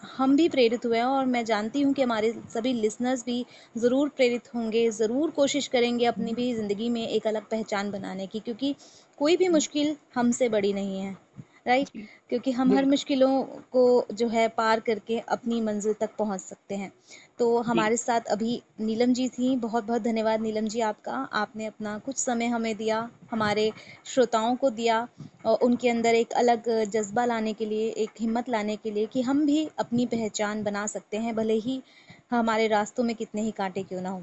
हम 0.08 0.36
भी 0.36 0.48
प्रेरित 0.48 0.84
हुए 0.86 0.98
हैं 0.98 1.04
और 1.06 1.26
मैं 1.26 1.44
जानती 1.44 1.80
हूँ 1.82 1.92
कि 1.94 2.02
हमारे 2.02 2.32
सभी 2.50 2.72
लिसनर्स 2.74 3.24
भी 3.24 3.44
ज़रूर 3.76 4.08
प्रेरित 4.16 4.48
होंगे 4.54 4.88
ज़रूर 4.92 5.30
कोशिश 5.32 5.68
करेंगे 5.68 6.06
अपनी 6.06 6.32
भी 6.34 6.52
ज़िंदगी 6.54 6.88
में 6.90 7.06
एक 7.08 7.26
अलग 7.26 7.48
पहचान 7.50 7.90
बनाने 7.90 8.26
की 8.26 8.40
क्योंकि 8.40 8.74
कोई 9.18 9.36
भी 9.36 9.48
मुश्किल 9.50 9.96
हमसे 10.14 10.48
बड़ी 10.48 10.72
नहीं 10.72 10.98
है। 11.00 11.16
राइट 11.66 11.88
क्योंकि 12.28 12.52
हम 12.52 12.72
हर 12.72 12.86
मुश्किलों 12.86 13.42
को 13.44 14.06
जो 14.12 14.28
है 14.28 14.48
पार 14.48 14.80
करके 14.80 15.18
अपनी 15.18 15.60
मंजिल 15.60 15.92
तक 15.92 16.16
पहुँच 16.18 16.40
सकते 16.40 16.74
हैं। 16.74 16.92
तो 17.38 17.58
हमारे 17.62 17.96
साथ 17.96 18.20
अभी 18.20 18.62
नीलम 18.80 19.12
जी 19.12 19.28
थी। 19.28 19.56
बहुत 19.56 19.84
बहुत 19.84 20.02
धन्यवाद 20.02 20.40
नीलम 20.40 20.68
जी 20.68 20.80
आपका। 20.80 21.12
आपने 21.12 21.66
अपना 21.66 21.98
कुछ 21.98 22.16
समय 22.16 22.46
हमें 22.46 22.76
दिया 22.76 23.10
हमारे 23.30 23.72
श्रोताओं 24.04 24.56
को 24.56 24.70
दिया 24.70 25.08
और 25.46 25.58
उनके 25.58 25.88
अंदर 25.88 26.14
एक 26.14 26.32
अलग 26.32 26.84
जज्बा 26.84 27.24
लाने 27.24 27.52
के 27.52 27.66
लिए 27.66 27.88
एक 27.88 28.10
हिम्मत 28.20 28.48
लाने 28.48 28.76
के 28.76 28.90
लिए 28.90 29.06
कि 29.06 29.22
हम 29.22 29.46
भी 29.46 29.68
अपनी 29.78 30.06
पहचान 30.06 30.62
बना 30.62 30.86
सकते 30.86 31.16
हैं 31.16 31.36
भले 31.36 31.54
ही 31.54 31.82
हमारे 32.30 32.68
रास्तों 32.68 33.04
में 33.04 33.16
कितने 33.16 33.42
ही 33.42 33.50
कांटे 33.50 33.82
क्यों 33.82 34.00
ना 34.00 34.10
हो। 34.10 34.22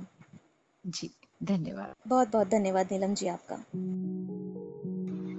जी 0.86 1.10
धन्यवाद। 1.43 1.96
बहुत 2.08 2.31
बहुत 2.31 2.48
धन्यवाद 2.48 2.89
नीलम 2.91 3.13
जी 3.13 3.27
आपका। 3.27 3.65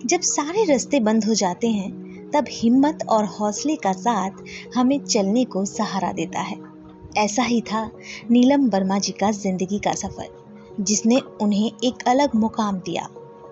जब 0.07 0.21
सारे 0.21 0.65
रास्ते 0.65 0.99
बंद 1.01 1.25
हो 1.25 1.35
जाते 1.35 1.69
हैं, 1.69 2.31
तब 2.31 2.45
हिम्मत 2.51 3.05
और 3.09 3.25
हौसले 3.25 3.75
का 3.77 3.93
साथ 3.93 4.31
हमें 4.75 4.99
चलने 5.01 5.45
को 5.45 5.65
सहारा 5.65 6.13
देता 6.13 6.41
है। 6.41 6.57
ऐसा 7.17 7.43
ही 7.43 7.61
था 7.61 7.91
नीलम 8.31 8.69
वर्मा 8.69 8.99
जी 8.99 9.13
का 9.13 9.31
ज़िंदगी 9.31 9.79
का 9.79 9.93
सफ़र, 9.93 10.29
जिसने 10.81 11.21
उन्हें 11.41 11.71
एक 11.85 12.03
अलग 12.09 12.35
मुकाम 12.35 12.77
दिया। 12.77 13.09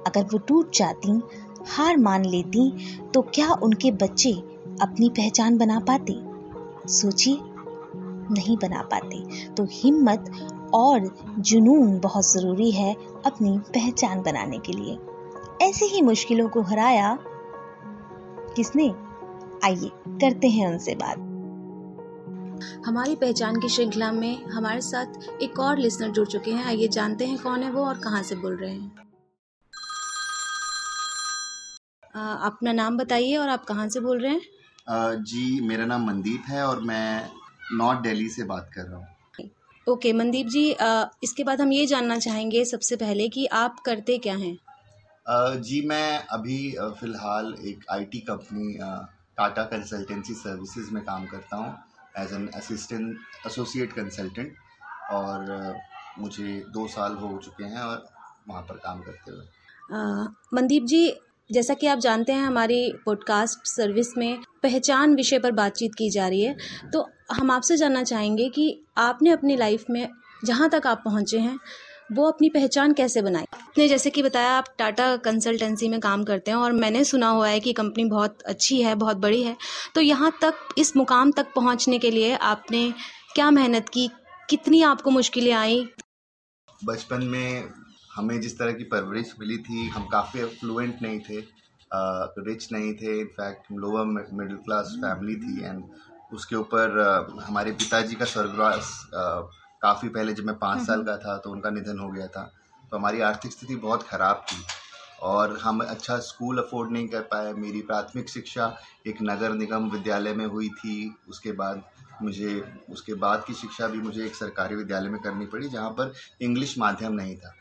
अगर 0.06 0.24
वो 0.24 0.38
टूट 0.38 0.76
जाती, 0.76 1.20
हार 1.66 1.96
मान 1.96 2.24
लेती 2.24 2.70
तो 3.14 3.22
क्या 3.22 3.52
उनके 3.52 3.90
बच्चे 3.90 4.32
अपनी 4.82 5.08
पहचान 5.08 5.58
बना 5.58 5.78
पाते? 5.80 6.16
सोचिए, 6.88 7.38
नहीं 8.30 8.56
बना 8.56 8.82
पाते। 8.82 9.22
तो 9.54 9.66
हिम्मत 9.72 10.30
और 10.74 11.10
जुनून 11.38 11.98
बहुत 11.98 12.32
ज़रूरी 12.32 12.70
है 12.70 12.94
अपनी 13.26 13.58
पहचान 13.74 14.22
बनाने 14.22 14.58
के 14.58 14.72
लिए। 14.72 14.98
ऐसी 15.62 15.84
ही 15.84 16.02
मुश्किलों 16.02 16.48
को 16.48 16.62
हराया। 16.62 17.18
किसने? 18.56 18.88
आइए 19.64 19.90
करते 20.20 20.48
हैं 20.48 20.66
उनसे 20.68 20.94
बात। 20.94 21.18
हमारी 22.86 23.14
पहचान 23.16 23.60
की 23.60 23.68
श्रृंखला 23.68 24.12
में 24.12 24.44
हमारे 24.44 24.80
साथ 24.80 25.42
एक 25.42 25.58
और 25.58 25.78
लिसनर 25.78 26.08
जुड़ 26.08 26.26
चुके 26.28 26.50
हैं। 26.50 26.64
आइए 26.64 26.88
जानते 26.88 27.26
हैं 27.26 27.38
कौन 27.38 27.62
है 27.62 27.70
वो 27.70 27.84
और 27.84 27.98
कहाँ 27.98 28.22
से 28.22 28.36
बोल 28.36 28.56
रहे 28.56 28.70
हैं। 28.70 28.92
आ, 32.16 32.32
अपना 32.34 32.72
नाम 32.72 32.96
बताइए 32.98 33.36
और 33.36 33.48
आप 33.48 33.64
कहाँ 33.64 33.88
से 33.88 34.00
बोल 34.00 34.22
रहे 34.22 34.32
हैं? 34.32 34.40
आ, 34.88 35.14
जी 35.14 35.68
मेरा 35.68 35.84
नाम 35.84 36.06
मनदीप 36.06 36.42
है 36.48 36.66
और 36.66 36.80
मैं 36.80 37.30
नॉर्थ 37.72 38.00
दिल्ली 38.00 38.28
से 38.28 38.44
बात 38.44 38.70
कर 38.74 38.82
रहा 38.82 38.98
हूँ। 38.98 39.06
ओके 39.86 40.12
मनदीप 40.12 40.46
जी 40.46 40.72
आ, 40.72 41.04
इसके 41.22 41.44
बाद 41.44 41.60
हम 41.60 41.72
ये 41.72 41.86
जानना 41.86 42.18
चाहेंगे 42.18 42.64
सबसे 42.64 42.96
पहले 42.96 43.28
कि 43.28 43.46
आप 43.46 43.80
करते 43.80 44.18
क्या 44.18 44.34
हैं? 44.34 44.56
जी, 45.28 45.80
मैं 45.86 46.26
अभी 46.26 46.58
फ़िलहाल 47.00 47.54
एक 47.60 47.84
IT 47.90 48.18
company 48.28 48.72
Tata 49.38 49.62
Consultancy 49.62 50.34
Services 50.34 50.90
में 50.90 51.02
काम 51.04 51.26
करता 51.26 51.56
हूँ 51.56 51.74
as 52.18 52.32
an 52.32 52.48
assistant 52.56 53.16
associate 53.46 53.92
consultant 53.92 54.54
और 55.12 55.74
मुझे 56.18 56.64
दो 56.72 56.86
साल 56.88 57.14
हो 57.14 57.36
चुके 57.44 57.64
हैं 57.64 57.80
और 57.80 58.06
वहाँ 58.48 58.62
पर 58.62 58.76
काम 58.76 59.00
करते 59.00 59.30
हुए। 59.30 59.46
मनदीप 60.54 60.84
जी, 60.84 61.12
जैसा 61.50 61.74
कि 61.74 61.86
आप 61.86 61.98
जानते 61.98 62.32
हैं, 62.32 62.44
हमारी 62.44 62.92
पॉडकास्ट 63.04 63.66
सर्विस 63.66 64.16
में 64.16 64.42
पहचान 64.62 65.14
विषय 65.14 65.38
पर 65.38 65.52
बातचीत 65.52 65.94
की 65.94 66.10
जा 66.10 66.28
रही 66.28 66.42
है। 66.42 66.56
तो 66.92 67.08
हम 67.32 67.50
आपसे 67.50 67.76
जानना 67.76 68.02
चाहेंगे 68.04 68.48
कि 68.48 68.80
आपने 68.98 69.30
अपनी 69.30 69.56
लाइफ 69.56 69.84
में 69.90 70.08
जहाँ 70.44 70.68
तक 70.70 70.86
आप 70.86 71.02
पहुँचे 71.04 71.38
हैं 71.38 71.58
वो 72.10 72.26
अपनी 72.28 72.48
पहचान 72.48 72.92
कैसे 72.92 73.22
बनाई 73.22 73.44
आपने 73.54 73.86
जैसे 73.88 74.10
कि 74.10 74.22
बताया, 74.22 74.50
आप 74.50 74.64
टाटा 74.78 75.16
कंसल्टेंसी 75.18 75.88
में 75.88 75.98
काम 76.00 76.24
करते 76.24 76.50
हैं 76.50 76.58
और 76.58 76.72
मैंने 76.72 77.02
सुना 77.04 77.28
हुआ 77.28 77.48
है 77.48 77.60
कि 77.60 77.72
कंपनी 77.72 78.04
बहुत 78.04 78.42
अच्छी 78.42 78.80
है, 78.82 78.94
बहुत 78.94 79.16
बड़ी 79.16 79.42
है। 79.42 79.56
तो 79.94 80.00
यहाँ 80.00 80.32
तक, 80.42 80.54
इस 80.78 80.96
मुकाम 80.96 81.32
तक 81.32 81.52
पहुँचने 81.54 81.98
के 81.98 82.10
लिए 82.10 82.34
आपने 82.34 82.90
क्या 83.34 83.50
मेहनत 83.50 83.88
की? 83.88 84.10
कितनी 84.50 84.82
आपको 84.82 85.10
मुश्किलें 85.10 85.52
आई? 85.52 85.84
बचपन 86.82 87.24
में 87.24 87.68
हमें 88.14 88.40
जिस 88.40 88.58
तरह 88.58 88.72
की 88.72 88.84
परवरिश 88.86 89.34
मिली 89.40 89.58
थी, 89.58 89.88
हम 89.88 90.06
काफ़ी 90.12 90.44
फ्लुएंट 90.44 91.02
नहीं 91.02 91.20
थे 91.20 91.46
रिच 91.90 92.68
नहीं 92.72 92.92
थे। 92.94 93.18
इनफैक्ट 93.20 93.70
हम 93.70 93.78
लोअर 93.78 94.04
मिडिल 94.06 94.56
क्लास 94.56 94.94
फैमिली 94.96 95.34
थी 95.36 95.64
एंड 95.64 95.84
उसके 96.32 96.56
ऊपर 96.56 96.98
हमारे 97.42 97.70
पिताजी 97.74 98.14
का 98.14 98.24
स्वर्गवास 98.24 98.90
काफ़ी 99.82 100.08
पहले 100.08 100.32
जब 100.32 100.44
मैं 100.44 100.58
पाँच 100.58 100.86
साल 100.86 101.02
का 101.04 101.16
था 101.16 101.36
तो 101.38 101.50
उनका 101.50 101.70
निधन 101.70 101.98
हो 101.98 102.08
गया 102.08 102.26
था। 102.26 102.42
तो 102.84 102.96
हमारी 102.96 103.20
आर्थिक 103.20 103.52
स्थिति 103.52 103.76
बहुत 103.76 104.02
ख़राब 104.02 104.44
थी 104.48 104.62
और 105.22 105.56
हम 105.58 105.80
अच्छा 105.80 106.18
स्कूल 106.20 106.58
अफोर्ड 106.58 106.92
नहीं 106.92 107.08
कर 107.08 107.20
पाए। 107.22 107.52
मेरी 107.52 107.80
प्राथमिक 107.82 108.28
शिक्षा 108.28 108.76
एक 109.06 109.18
नगर 109.22 109.54
निगम 109.54 109.88
विद्यालय 109.90 110.32
में 110.32 110.46
हुई 110.46 110.68
थी। 110.68 111.14
उसके 111.28 111.52
बाद 111.52 111.82
मुझे 112.22 112.60
उसके 112.90 113.14
बाद 113.14 113.44
की 113.46 113.54
शिक्षा 113.54 113.86
भी 113.86 113.98
मुझे 113.98 114.24
एक 114.26 114.34
सरकारी 114.34 114.76
विद्यालय 114.76 115.08
में 115.08 115.20
करनी 115.22 115.46
पड़ी 115.46 115.68
जहाँ 115.68 115.90
पर 115.90 116.12
इंग्लिश 116.42 116.78
माध्यम 116.78 117.12
नहीं 117.12 117.36
था। 117.36 117.54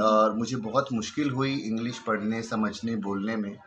और 0.00 0.34
मुझे 0.34 0.56
बहुत 0.56 0.92
मुश्किल 0.92 1.30
हुई 1.30 1.54
इंग्लिश 1.54 1.98
पढ़ने, 1.98 2.42
समझने, 2.42 2.96
बोलने 2.96 3.36
में। 3.36 3.58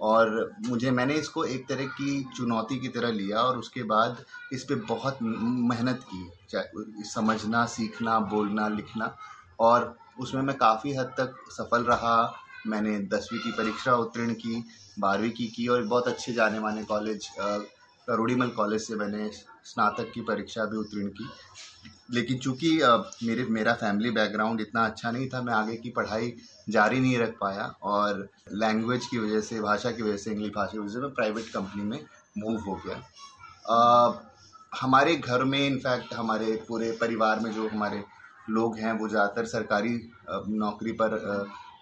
और 0.00 0.52
मुझे, 0.66 0.90
मैंने 0.90 1.14
इसको 1.14 1.44
एक 1.44 1.68
तरह 1.68 1.86
की 1.86 2.22
चुनौती 2.36 2.78
की 2.78 2.88
तरह 2.88 3.12
लिया 3.12 3.38
और 3.38 3.58
उसके 3.58 3.82
बाद 3.82 4.24
इस 4.52 4.64
पर 4.64 4.74
बहुत 4.74 5.18
मेहनत 5.22 6.04
की 6.14 7.04
समझना, 7.04 7.64
सीखना, 7.66 8.18
बोलना, 8.20 8.68
लिखना। 8.68 9.16
और 9.60 9.96
उसमें 10.20 10.42
मैं 10.42 10.56
काफ़ी 10.56 10.94
हद 10.94 11.06
तक 11.06 11.34
सफल 11.50 11.84
रहा। 11.84 12.34
मैंने 12.66 12.98
दसवीं 12.98 13.40
की 13.40 13.52
परीक्षा 13.52 13.94
उत्तीर्ण 13.94 14.32
की, 14.34 14.64
बारहवीं 14.98 15.30
की 15.30 15.46
की 15.46 15.66
और 15.68 15.82
बहुत 15.82 16.08
अच्छे 16.08 16.32
जाने 16.32 16.60
माने 16.60 16.84
कॉलेज 16.84 17.28
करोड़ीमल 17.38 18.48
कॉलेज 18.48 18.80
से 18.80 18.94
मैंने 18.94 19.30
स्नातक 19.64 20.12
की 20.12 20.20
परीक्षा 20.20 20.64
भी 20.64 20.76
उत्तीर्ण 20.76 21.08
की। 21.08 21.28
लेकिन 22.08 22.38
चूँकि 22.38 22.70
मेरे 23.24 23.44
मेरा 23.50 23.72
फैमिली 23.74 24.10
बैकग्राउंड 24.10 24.60
इतना 24.60 24.84
अच्छा 24.86 25.10
नहीं 25.10 25.28
था 25.28 25.42
मैं 25.42 25.52
आगे 25.54 25.76
की 25.76 25.90
पढ़ाई 25.90 26.32
जारी 26.68 27.00
नहीं 27.00 27.18
रख 27.18 27.34
पाया 27.40 27.64
और 27.82 28.28
लैंग्वेज 28.52 29.06
की 29.06 29.18
वजह 29.18 29.40
से 29.40 29.60
भाषा 29.60 29.90
की 29.90 30.02
वजह 30.02 30.16
से 30.16 30.30
इंग्लिश 30.30 30.52
भाषा 30.52 30.72
की 30.72 30.78
वजह 30.78 30.92
से 30.92 31.00
मैं 31.00 31.10
प्राइवेट 31.10 31.48
कंपनी 31.48 31.82
में 31.82 32.00
मूव 32.38 32.60
हो 32.60 32.80
गया। 32.86 33.02
आ, 33.68 34.12
हमारे 34.72 35.14
घर 35.16 35.44
में 35.44 35.58
इनफैक्ट 35.66 36.14
हमारे 36.14 36.54
पूरे 36.68 36.90
परिवार 37.00 37.40
में 37.40 37.50
जो 37.52 37.68
हमारे 37.68 38.02
लोग 38.50 38.78
हैं 38.78 38.92
वो 38.92 39.08
ज़्यादातर 39.08 39.46
सरकारी 39.46 39.94
नौकरी 40.30 40.92
पर 40.92 41.16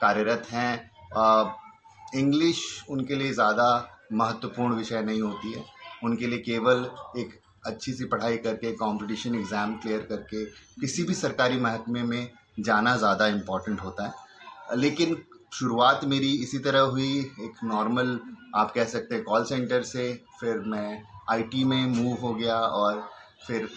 कार्यरत 0.01 0.47
हैं। 0.51 1.71
इंग्लिश 2.15 2.61
उनके 2.91 3.15
लिए 3.15 3.33
ज़्यादा 3.33 3.67
महत्वपूर्ण 4.13 4.75
विषय 4.75 5.03
नहीं 5.03 5.21
होती 5.23 5.53
है। 5.53 5.65
उनके 6.05 6.27
लिए 6.27 6.39
केवल 6.39 6.85
एक 7.17 7.39
अच्छी 7.67 7.93
सी 7.93 8.05
पढ़ाई 8.07 8.37
करके 8.39 8.73
कंपटीशन 8.75 9.35
एग्ज़ाम 9.35 9.75
क्लियर 9.77 10.07
करके, 10.11 10.45
किसी 10.81 11.03
भी 11.03 11.15
सरकारी 11.15 11.59
महकमे 11.61 12.03
में 12.03 12.29
जाना 12.61 12.97
ज़्यादा 12.97 13.27
इंपॉर्टेंट 13.29 13.81
होता 13.81 14.07
है। 14.07 14.79
लेकिन 14.79 15.17
शुरुआत 15.53 16.05
मेरी 16.05 16.33
इसी 16.43 16.59
तरह 16.59 16.81
हुई, 16.81 17.19
एक 17.19 17.65
नॉर्मल 17.65 18.19
आप 18.55 18.73
कह 18.75 18.85
सकते 18.87 19.15
हैं 19.15 19.25
कॉल 19.25 19.45
सेंटर 19.45 19.83
से, 19.85 20.13
फिर 20.41 20.59
मैं 20.67 21.03
आईटी 21.31 21.65
में 21.65 21.87
मूव 21.87 22.17
हो 22.19 22.35
गया 22.35 22.57
और 22.57 23.09
फिर 23.47 23.69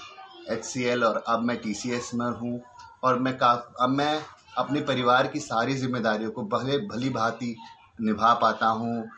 एचसीएल 0.50 1.04
और 1.04 1.24
अब 1.28 1.44
मैं 1.44 1.58
टीसीएस 1.58 2.12
में 2.16 2.26
हूँ। 2.30 2.62
और 3.04 3.20
मैं 3.20 3.38
का, 3.38 3.52
अब 3.82 3.90
मैं 3.90 4.22
अपने 4.58 4.82
परिवार 4.84 5.28
की 5.28 5.40
सारी 5.40 5.76
जिम्मेदारियों 5.76 6.32
को 6.32 6.44
भले 6.48 6.78
भली 6.88 7.10
भांति 7.10 7.56
निभा 8.02 8.34
पाता 8.34 8.68
हूँ 8.68 9.10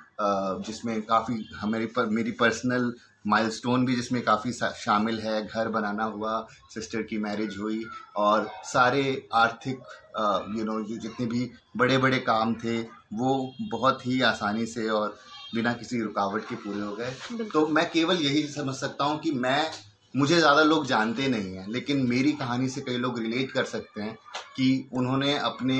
जिसमें 0.65 1.01
काफ़ी 1.01 1.33
हमारी 1.55 1.85
पर, 1.85 2.05
मेरी 2.07 2.31
पर्सनल 2.33 2.93
माइलस्टोन 3.25 3.85
भी 3.85 3.95
जिसमें 3.95 4.21
काफ़ी 4.23 4.51
शामिल 4.53 5.19
है 5.19 5.45
घर 5.47 5.67
बनाना 5.69 6.03
हुआ 6.03 6.39
सिस्टर 6.73 7.01
की 7.01 7.17
मैरिज 7.17 7.57
हुई 7.59 7.83
और 8.17 8.49
सारे 8.65 9.03
आर्थिक 9.33 9.83
यू 10.57 10.63
नो 10.65 10.81
जितने 10.91 11.25
भी 11.25 11.49
बड़े 11.77 11.97
बड़े 11.97 12.19
काम 12.21 12.53
थे 12.55 12.79
वो 13.13 13.53
बहुत 13.71 14.05
ही 14.07 14.21
आसानी 14.21 14.65
से 14.65 14.87
और 14.89 15.17
बिना 15.55 15.73
किसी 15.73 16.01
रुकावट 16.01 16.47
के 16.49 16.55
पूरे 16.55 16.81
हो 16.81 16.95
गए। 16.95 17.45
तो 17.53 17.65
मैं 17.67 17.89
केवल 17.91 18.21
यही 18.21 18.43
समझ 18.47 18.75
सकता 18.75 19.05
हूँ 19.05 19.19
कि 19.19 19.31
मैं 19.31 19.71
मुझे 20.13 20.37
ज़्यादा 20.37 20.63
लोग 20.63 20.85
जानते 20.85 21.27
नहीं 21.27 21.55
हैं 21.55 21.67
लेकिन 21.71 22.05
मेरी 22.07 22.31
कहानी 22.33 22.69
से 22.69 22.81
कई 22.81 22.97
लोग 22.97 23.19
रिलेट 23.19 23.51
कर 23.51 23.63
सकते 23.65 24.01
हैं 24.01 24.15
कि 24.55 24.89
उन्होंने 24.93 25.37
अपने 25.39 25.79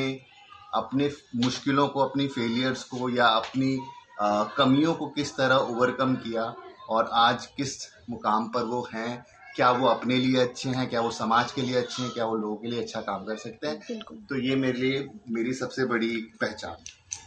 अपने 0.73 1.09
मुश्किलों 1.35 1.87
को 1.87 1.99
अपनी 1.99 2.27
फेलियर्स 2.27 2.83
को 2.83 3.09
या 3.09 3.27
अपनी 3.27 3.77
आ, 4.21 4.43
कमियों 4.57 4.93
को 4.93 5.07
किस 5.07 5.35
तरह 5.37 5.55
ओवरकम 5.55 6.15
किया। 6.15 6.43
और 6.91 7.09
आज 7.15 7.45
किस 7.57 7.77
मुकाम 8.09 8.47
पर 8.47 8.63
वो 8.65 8.87
हैं? 8.93 9.23
क्या 9.55 9.71
वो 9.71 9.87
अपने 9.87 10.15
लिए 10.17 10.41
अच्छे 10.41 10.69
हैं? 10.69 10.89
क्या 10.89 11.01
वो 11.01 11.11
समाज 11.11 11.51
के 11.51 11.61
लिए 11.61 11.75
अच्छे 11.75 12.01
हैं? 12.03 12.11
क्या 12.11 12.25
वो 12.25 12.35
लोगों 12.35 12.55
के 12.55 12.67
लिए 12.67 12.81
अच्छा 12.81 13.01
काम 13.01 13.23
कर 13.25 13.37
सकते 13.37 13.67
हैं? 13.67 13.99
तो 14.29 14.35
ये 14.37 14.55
मेरे 14.55 14.79
लिए 14.79 15.07
मेरी 15.29 15.53
सबसे 15.53 15.85
बड़ी 15.85 16.15
पहचान। 16.41 16.83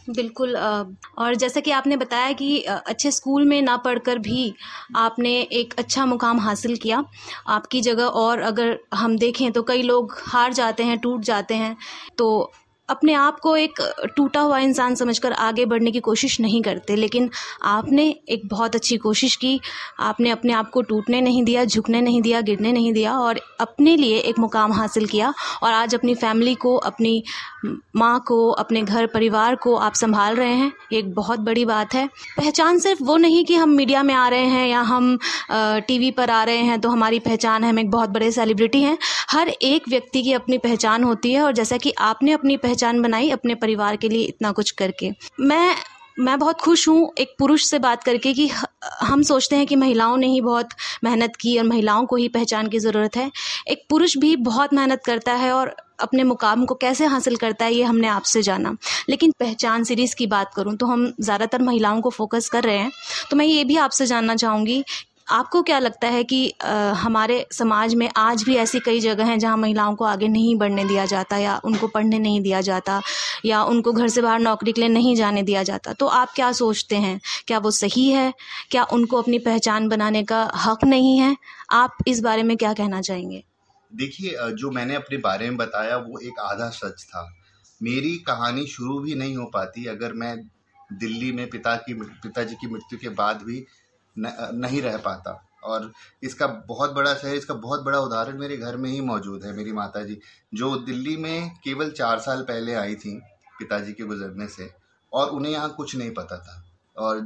बिल्कुल 0.09 0.55
और 0.55 1.35
जैसा 1.35 1.59
कि 1.59 1.71
आपने 1.71 1.95
बताया 1.97 2.31
कि 2.31 2.59
अच्छे 2.61 3.11
स्कूल 3.11 3.45
में 3.45 3.61
ना 3.61 3.77
पढ़कर 3.77 4.19
भी 4.19 4.53
आपने 4.95 5.31
एक 5.53 5.73
अच्छा 5.79 6.05
मुकाम 6.05 6.39
हासिल 6.39 6.75
किया। 6.75 7.03
आपकी 7.47 7.81
जगह 7.81 8.05
और 8.23 8.41
अगर 8.41 8.77
हम 8.93 9.17
देखें 9.17 9.51
तो 9.51 9.63
कई 9.63 9.81
लोग 9.81 10.15
हार 10.25 10.53
जाते 10.53 10.83
हैं 10.83 10.97
टूट 10.97 11.21
जाते 11.21 11.55
हैं। 11.55 11.75
तो 12.17 12.51
अपने 12.89 13.13
आप 13.13 13.39
को 13.39 13.55
एक 13.57 13.79
टूटा 14.15 14.41
हुआ 14.41 14.57
इंसान 14.59 14.95
समझकर 14.95 15.33
आगे 15.33 15.65
बढ़ने 15.65 15.91
की 15.91 15.99
कोशिश 15.99 16.39
नहीं 16.39 16.61
करते, 16.61 16.95
लेकिन 16.95 17.29
आपने 17.63 18.03
एक 18.29 18.47
बहुत 18.47 18.75
अच्छी 18.75 18.97
कोशिश 18.97 19.35
की। 19.35 19.59
आपने 19.99 20.29
अपने 20.29 20.53
आप 20.53 20.69
को 20.69 20.81
टूटने 20.81 21.21
नहीं 21.21 21.43
दिया, 21.43 21.63
झुकने 21.65 22.01
नहीं 22.01 22.21
दिया, 22.21 22.41
गिरने 22.41 22.71
नहीं 22.71 22.91
दिया, 22.93 23.13
और 23.13 23.39
अपने 23.59 23.95
लिए 23.97 24.17
एक 24.19 24.39
मुकाम 24.39 24.73
हासिल 24.73 25.05
किया। 25.05 25.33
और 25.63 25.73
आज 25.73 25.95
अपनी 25.95 26.15
फैमिली 26.15 26.53
को, 26.55 26.75
अपनी 26.75 27.23
माँ 27.95 28.19
को, 28.27 28.49
अपने 28.49 28.81
घर 28.81 29.05
परिवार 29.05 29.55
को 29.55 29.75
आप 29.77 29.93
संभाल 29.93 30.35
रहे 30.35 30.53
हैं 30.53 30.71
एक 30.93 31.13
बहुत 31.15 31.39
बड़ी 31.39 31.65
बात 31.65 31.93
है। 31.93 32.07
पहचान 32.37 32.79
सिर्फ़ 32.79 33.03
वो 33.03 33.17
नहीं 33.17 33.43
कि 33.45 33.55
हम 33.55 33.69
मीडिया 33.71 34.03
में 34.03 34.13
आ 34.13 34.27
रहे 34.27 34.45
हैं 34.45 34.67
या 34.67 34.81
हम 34.83 35.17
टीवी 35.51 36.11
पर 36.11 36.29
आ 36.29 36.43
रहे 36.43 36.57
हैं 36.59 36.79
तो 36.81 36.89
हमारी 36.89 37.19
पहचान 37.21 37.63
है, 37.63 37.69
हम 37.69 37.79
एक 37.79 37.91
बहुत 37.91 38.09
बड़े 38.09 38.31
सेलिब्रिटी 38.31 38.81
हैं। 38.81 38.97
हर 39.29 39.49
एक 39.49 39.89
व्यक्ति 39.89 40.23
की 40.23 40.33
अपनी 40.33 40.57
पहचान 40.59 41.03
होती 41.03 41.33
है, 41.33 41.41
और 41.41 41.53
जैसा 41.53 41.77
कि 41.77 41.93
आपने 42.01 42.31
अपनी 42.31 42.57
पहचान 42.57 42.73
पहचान 42.75 43.01
बनाई 43.01 43.29
अपने 43.31 43.55
परिवार 43.55 43.95
के 43.95 44.09
लिए 44.09 44.23
इतना 44.25 44.51
कुछ 44.51 44.71
करके। 44.73 45.11
मैं 45.41 45.75
मैं 46.19 46.37
बहुत 46.39 46.59
खुश 46.61 46.87
हूँ 46.87 47.11
एक 47.19 47.35
पुरुष 47.39 47.63
से 47.65 47.77
बात 47.79 48.03
करके 48.03 48.33
कि 48.33 48.47
हम 49.01 49.23
सोचते 49.23 49.55
हैं 49.55 49.65
कि 49.67 49.75
महिलाओं 49.75 50.15
ने 50.17 50.27
ही 50.27 50.41
बहुत 50.41 50.69
मेहनत 51.03 51.35
की 51.35 51.57
और 51.57 51.63
महिलाओं 51.65 52.05
को 52.05 52.15
ही 52.15 52.27
पहचान 52.29 52.67
की 52.67 52.79
ज़रूरत 52.79 53.15
है। 53.17 53.29
एक 53.67 53.85
पुरुष 53.89 54.17
भी 54.17 54.35
बहुत 54.41 54.73
मेहनत 54.73 55.01
करता 55.05 55.33
है 55.33 55.51
और 55.53 55.75
अपने 55.99 56.23
मुकाम 56.23 56.65
को 56.65 56.75
कैसे 56.75 57.05
हासिल 57.05 57.35
करता 57.35 57.65
है, 57.65 57.73
ये 57.73 57.83
हमने 57.83 58.07
आपसे 58.07 58.41
जाना। 58.41 58.75
लेकिन 59.09 59.33
पहचान 59.39 59.83
सीरीज़ 59.83 60.15
की 60.15 60.27
बात 60.27 60.53
करूँ 60.55 60.75
तो 60.77 60.85
हम 60.85 61.11
ज़्यादातर 61.21 61.61
महिलाओं 61.61 62.01
को 62.01 62.09
फोकस 62.11 62.49
कर 62.49 62.63
रहे 62.63 62.77
हैं। 62.77 62.91
तो 63.31 63.37
मैं 63.37 63.45
ये 63.45 63.63
भी 63.63 63.77
आपसे 63.79 64.05
जानना 64.05 64.35
चाहूँगी 64.37 64.83
आपको 65.27 65.61
क्या 65.61 65.77
लगता 65.79 66.07
है 66.07 66.23
कि 66.23 66.53
हमारे 66.97 67.45
समाज 67.51 67.93
में 67.95 68.09
आज 68.17 68.43
भी 68.43 68.55
ऐसी 68.55 68.79
कई 68.79 68.99
जगह 68.99 69.25
हैं 69.25 69.37
जहाँ 69.39 69.57
महिलाओं 69.57 69.95
को 69.95 70.05
आगे 70.05 70.27
नहीं 70.27 70.55
बढ़ने 70.55 70.83
दिया 70.85 71.05
जाता 71.05 71.37
या 71.37 71.59
उनको 71.65 71.87
पढ़ने 71.87 72.19
नहीं 72.19 72.41
दिया 72.41 72.61
जाता 72.61 73.01
या 73.45 73.63
उनको 73.63 73.91
घर 73.91 74.07
से 74.07 74.21
बाहर 74.21 74.39
नौकरी 74.39 74.71
के 74.71 74.81
लिए 74.81 74.89
नहीं 74.89 75.15
जाने 75.15 75.43
दिया 75.43 75.63
जाता? 75.63 75.93
तो 75.93 76.07
आप 76.07 76.31
क्या 76.35 76.51
सोचते 76.51 76.95
हैं? 76.95 77.19
क्या 77.47 77.57
वो 77.59 77.71
सही 77.71 78.09
है? 78.09 78.33
क्या 78.71 78.83
उनको 78.83 79.17
अपनी 79.17 79.39
पहचान 79.39 79.87
बनाने 79.89 80.23
का 80.23 80.43
हक 80.55 80.83
नहीं 80.83 81.17
है? 81.19 81.35
आप 81.71 81.97
इस 82.07 82.19
बारे 82.21 82.43
में 82.43 82.55
क्या 82.57 82.73
कहना 82.73 83.01
चाहेंगे? 83.01 83.43
देखिए 83.91 84.37
जो 84.51 84.71
मैंने 84.71 84.95
अपने 84.95 85.17
बारे 85.17 85.49
में 85.49 85.57
बताया 85.57 85.97
वो 85.97 86.19
एक 86.19 86.39
आधा 86.39 86.69
सच 86.69 87.03
था। 87.03 87.29
मेरी 87.83 88.15
कहानी 88.27 88.67
शुरू 88.67 88.99
भी 88.99 89.15
नहीं 89.15 89.35
हो 89.37 89.45
पाती 89.45 89.85
अगर 89.85 90.13
मैं 90.13 90.35
दिल्ली 90.93 91.31
में 91.31 91.49
पिता 91.49 91.75
की 91.75 91.93
पिताजी 91.93 92.55
की 92.55 92.67
मृत्यु 92.67 92.99
के 92.99 93.09
बाद 93.11 93.41
भी 93.45 93.65
न, 94.17 94.33
नहीं 94.55 94.81
रह 94.81 94.97
पाता। 94.99 95.41
और 95.63 95.91
इसका 96.23 96.47
बहुत 96.67 96.91
बड़ा 96.93 97.13
शहर 97.13 97.35
इसका 97.35 97.53
बहुत 97.55 97.83
बड़ा 97.83 97.99
उदाहरण 97.99 98.37
मेरे 98.39 98.57
घर 98.57 98.75
में 98.77 98.89
ही 98.89 98.99
मौजूद 99.01 99.45
है 99.45 99.55
मेरी 99.55 99.71
माता 99.73 100.03
जी 100.03 100.17
जो 100.53 100.75
दिल्ली 100.85 101.15
में 101.17 101.49
केवल 101.63 101.91
चार 101.91 102.19
साल 102.19 102.41
पहले 102.43 102.73
आई 102.75 102.95
थी 102.95 103.15
पिताजी 103.59 103.93
के 103.93 104.03
गुजरने 104.03 104.47
से 104.47 104.69
और 105.13 105.29
उन्हें 105.29 105.51
यहाँ 105.51 105.69
कुछ 105.69 105.95
नहीं 105.95 106.11
पता 106.13 106.37
था। 106.37 106.63
और 106.97 107.17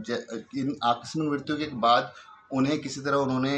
इन 0.58 0.76
आकस्मिक 0.84 1.30
मृत्यु 1.30 1.58
के 1.58 1.66
बाद 1.78 2.12
उन्हें 2.52 2.80
किसी 2.82 3.02
तरह 3.02 3.18
उन्होंने 3.18 3.56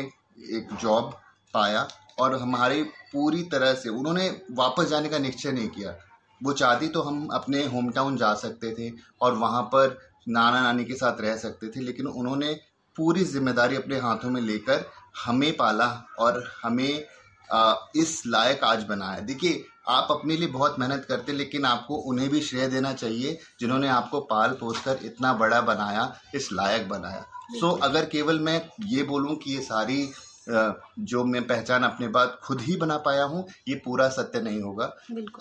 एक 0.58 0.74
जॉब 0.82 1.14
पाया 1.54 1.88
और 2.20 2.36
हमारी 2.40 2.84
पूरी 2.84 3.44
तरह 3.52 3.74
से 3.74 3.90
उन्होंने 3.90 4.30
वापस 4.52 4.88
जाने 4.88 5.10
का 5.10 5.18
निश्चय 5.20 5.52
नहीं 5.52 5.70
किया। 5.70 5.96
वो 6.42 6.54
चाहती 6.54 6.88
तो 6.88 7.02
हम 7.02 7.28
अपने 7.34 7.66
होम 7.66 7.90
टाउन 7.92 8.18
जा 8.18 8.34
सकते 8.36 8.72
थे 8.72 8.92
और 9.22 9.34
वहाँ 9.36 9.62
पर 9.74 9.98
नाना 10.28 10.62
नानी 10.62 10.86
के 10.86 10.96
साथ 10.96 11.22
रह 11.22 11.36
सकते 11.38 11.68
थे 11.68 11.82
लेकिन 11.82 12.08
उन्होंने 12.08 12.54
पूरी 12.98 13.24
ज़िम्मेदारी 13.26 13.76
अपने 13.76 14.00
हाथों 14.00 14.30
में 14.30 14.42
लेकर 14.42 14.86
हमें 15.26 15.52
पाला 15.58 15.88
और 16.20 16.44
हमें 16.64 17.04
आ, 17.50 17.76
इस 17.96 18.22
लायक 18.28 18.64
आज 18.64 18.84
बनाया। 18.84 19.20
देखिए 19.22 19.64
आप 19.90 20.08
अपने 20.12 20.36
लिए 20.38 20.48
बहुत 20.50 20.76
मेहनत 20.80 21.06
करते 21.10 21.34
लेकिन 21.34 21.66
आपको 21.66 21.96
उन्हें 22.10 22.30
भी 22.30 22.42
श्रेय 22.42 22.68
देना 22.68 22.92
चाहिए 22.94 23.38
जिन्होंने 23.60 23.88
आपको 23.90 24.20
पाल 24.30 24.52
पोस 24.60 24.80
कर 24.80 25.00
इतना 25.06 25.34
बड़ा 25.34 25.60
बनाया 25.62 26.14
इस 26.36 26.52
लायक 26.54 26.88
बनाया। 26.90 27.26
सो 27.52 27.68
so, 27.68 27.82
अगर 27.84 28.06
केवल 28.06 28.40
मैं 28.40 28.62
ये 28.88 29.04
बोलूँ 29.04 29.36
कि 29.36 29.56
ये 29.56 29.62
सारी 29.62 30.12
जो 30.50 31.24
मैं 31.24 31.46
पहचान 31.48 31.84
अपने 31.84 32.08
बात 32.10 32.40
खुद 32.44 32.62
ही 32.62 32.76
बना 32.76 32.98
पाया 32.98 33.24
हूँ 33.24 33.46
ये 33.68 33.76
पूरा 33.76 34.08
सत्य 34.10 34.42
नहीं 34.42 34.62
होगा। 34.62 34.86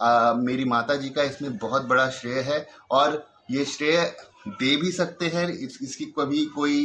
आ, 0.01 0.33
मेरी 0.35 0.65
माता 0.65 0.95
जी 0.95 1.11
का 1.11 1.23
इसमें 1.23 1.57
बहुत 1.59 1.85
बड़ा 1.85 2.09
श्रेय 2.11 2.41
है 2.43 2.67
और 2.91 3.25
ये 3.51 3.65
श्रेय 3.67 4.01
दे 4.49 4.75
भी 4.77 4.91
सकते 4.93 5.27
हैं 5.27 5.49
इस, 5.49 5.79
इसकी 5.83 6.05
कभी 6.19 6.45
कोई 6.55 6.85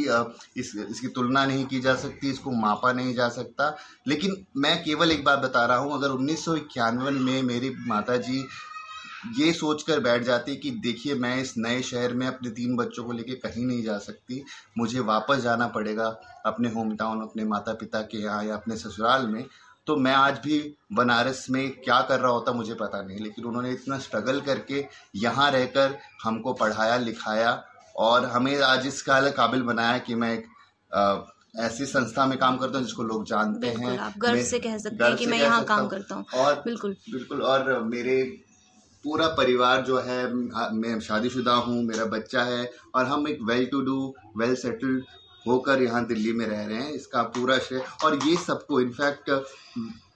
इस 0.56 0.72
इसकी 0.90 1.08
तुलना 1.08 1.44
नहीं 1.46 1.64
की 1.66 1.80
जा 1.80 1.94
सकती 1.94 2.30
इसको 2.30 2.50
मापा 2.52 2.92
नहीं 2.92 3.14
जा 3.14 3.28
सकता। 3.28 3.76
लेकिन 4.08 4.36
मैं 4.56 4.82
केवल 4.84 5.12
एक 5.12 5.24
बात 5.24 5.38
बता 5.38 5.64
रहा 5.66 5.76
हूँ 5.76 5.94
अगर 5.94 6.10
उन्नीस 6.10 6.44
सौ 6.44 6.56
इक्यानवे 6.56 7.10
में 7.10 7.42
मेरी 7.42 7.74
माता 7.86 8.16
जी 8.16 8.46
ये 9.36 9.52
सोच 9.52 9.82
कर 9.82 10.00
बैठ 10.00 10.22
जाती 10.22 10.56
कि 10.56 10.70
देखिए 10.70 11.14
मैं 11.14 11.36
इस 11.40 11.54
नए 11.58 11.80
शहर 11.82 12.12
में 12.14 12.26
अपने 12.26 12.50
तीन 12.50 12.76
बच्चों 12.76 13.04
को 13.04 13.12
लेके 13.12 13.34
कहीं 13.34 13.64
नहीं 13.66 13.82
जा 13.82 13.96
सकती 13.98 14.42
मुझे 14.78 15.00
वापस 15.00 15.38
जाना 15.38 15.66
पड़ेगा 15.68 16.06
अपने 16.46 16.70
होम 16.70 16.94
टाउन 16.96 17.22
अपने 17.22 17.44
माता 17.44 17.72
पिता 17.72 18.00
के 18.02 18.18
यहाँ 18.18 18.44
या 18.44 18.54
अपने 18.54 18.76
ससुराल 18.76 19.26
में 19.26 19.44
तो 19.86 19.96
मैं 19.96 20.12
आज 20.12 20.38
भी 20.38 20.76
बनारस 20.92 21.46
में 21.50 21.70
क्या 21.70 22.00
कर 22.00 22.20
रहा 22.20 22.30
होता 22.30 22.52
मुझे 22.52 22.74
पता 22.74 23.02
नहीं 23.02 23.18
लेकिन 23.18 23.44
उन्होंने 23.44 23.70
इतना 23.70 23.98
स्ट्रगल 23.98 24.40
करके 24.40 24.84
यहाँ 25.16 25.50
रहकर 25.50 25.96
हमको 26.24 26.52
पढ़ाया 26.52 26.96
लिखाया 26.96 27.64
और 27.96 28.24
हमें 28.24 28.60
आज 28.60 28.86
इस 28.86 29.02
काबिल 29.02 29.62
बनाया 29.62 29.98
कि 29.98 30.14
मैं 30.14 30.32
एक 30.34 30.46
ऐसी 31.58 31.86
संस्था 31.86 32.26
में 32.26 32.38
काम 32.38 32.56
करता 32.56 32.78
हूँ 32.78 32.86
जिसको 32.86 33.02
लोग 33.02 33.24
जानते 33.26 33.66
हैं। 33.66 33.98
आप 33.98 34.14
गर्व 34.18 34.42
से 34.42 34.58
कह 34.58 34.78
सकते 34.78 35.04
हैं 35.04 35.16
कि 35.16 35.26
मैं 35.26 35.38
यहाँ 35.38 35.64
काम 35.64 35.86
करता 35.88 36.14
हूँ। 36.14 36.24
और 36.34 36.54
बिल्कुल। 36.54 36.96
बिल्कुल 37.12 37.42
और 37.42 37.82
मेरे 37.82 38.22
पूरा 39.04 39.26
परिवार 39.28 39.82
जो 39.82 39.98
है 39.98 40.32
मैं 40.72 40.98
शादीशुदा 41.00 41.54
हूँ 41.54 41.82
मेरा 41.84 42.04
बच्चा 42.04 42.42
है 42.42 42.70
और 42.94 43.04
हम 43.04 43.28
एक 43.28 43.38
well 43.42 43.66
to 43.66 43.80
do 43.80 44.14
well 44.36 44.54
settled 44.54 45.04
होकर 45.46 45.82
यहाँ 45.82 46.04
दिल्ली 46.06 46.32
में 46.32 46.46
रह 46.46 46.64
रहे 46.66 46.82
हैं 46.82 46.92
इसका 46.92 47.22
पूरा 47.36 47.58
श्रेय। 47.58 47.82
और 48.04 48.18
ये 48.26 48.36
सबको 48.36 48.80
इनफैक्ट 48.80 49.30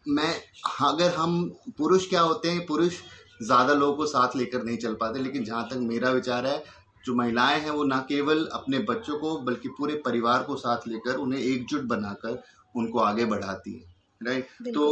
मैं 0.08 0.34
अगर 0.80 1.14
हम 1.14 1.42
पुरुष 1.78 2.08
क्या 2.08 2.20
होते 2.20 2.50
हैं 2.50 2.64
पुरुष 2.66 2.94
ज़्यादा 3.42 3.74
लोगों 3.74 3.94
को 3.96 4.06
साथ 4.06 4.36
लेकर 4.36 4.62
नहीं 4.64 4.76
चल 4.78 4.94
पाते 4.94 5.20
लेकिन 5.20 5.44
जहाँ 5.44 5.66
तक 5.68 5.76
मेरा 5.82 6.10
विचार 6.10 6.46
है 6.46 6.58
जो 7.06 7.14
महिलाएँ 7.14 7.60
हैं 7.60 7.70
वो 7.70 7.84
ना 7.84 7.98
केवल 8.08 8.44
अपने 8.52 8.78
बच्चों 8.88 9.18
को 9.18 9.36
बल्कि 9.40 9.68
पूरे 9.68 9.94
परिवार 10.04 10.42
को 10.42 10.56
साथ 10.56 10.88
लेकर 10.88 11.16
उन्हें 11.16 11.40
एकजुट 11.40 11.84
बनाकर 11.84 12.42
उनको 12.74 12.98
आगे 12.98 13.24
बढ़ाती 13.24 13.72
है 13.72 13.94
राइट 14.20 14.74
तो 14.74 14.88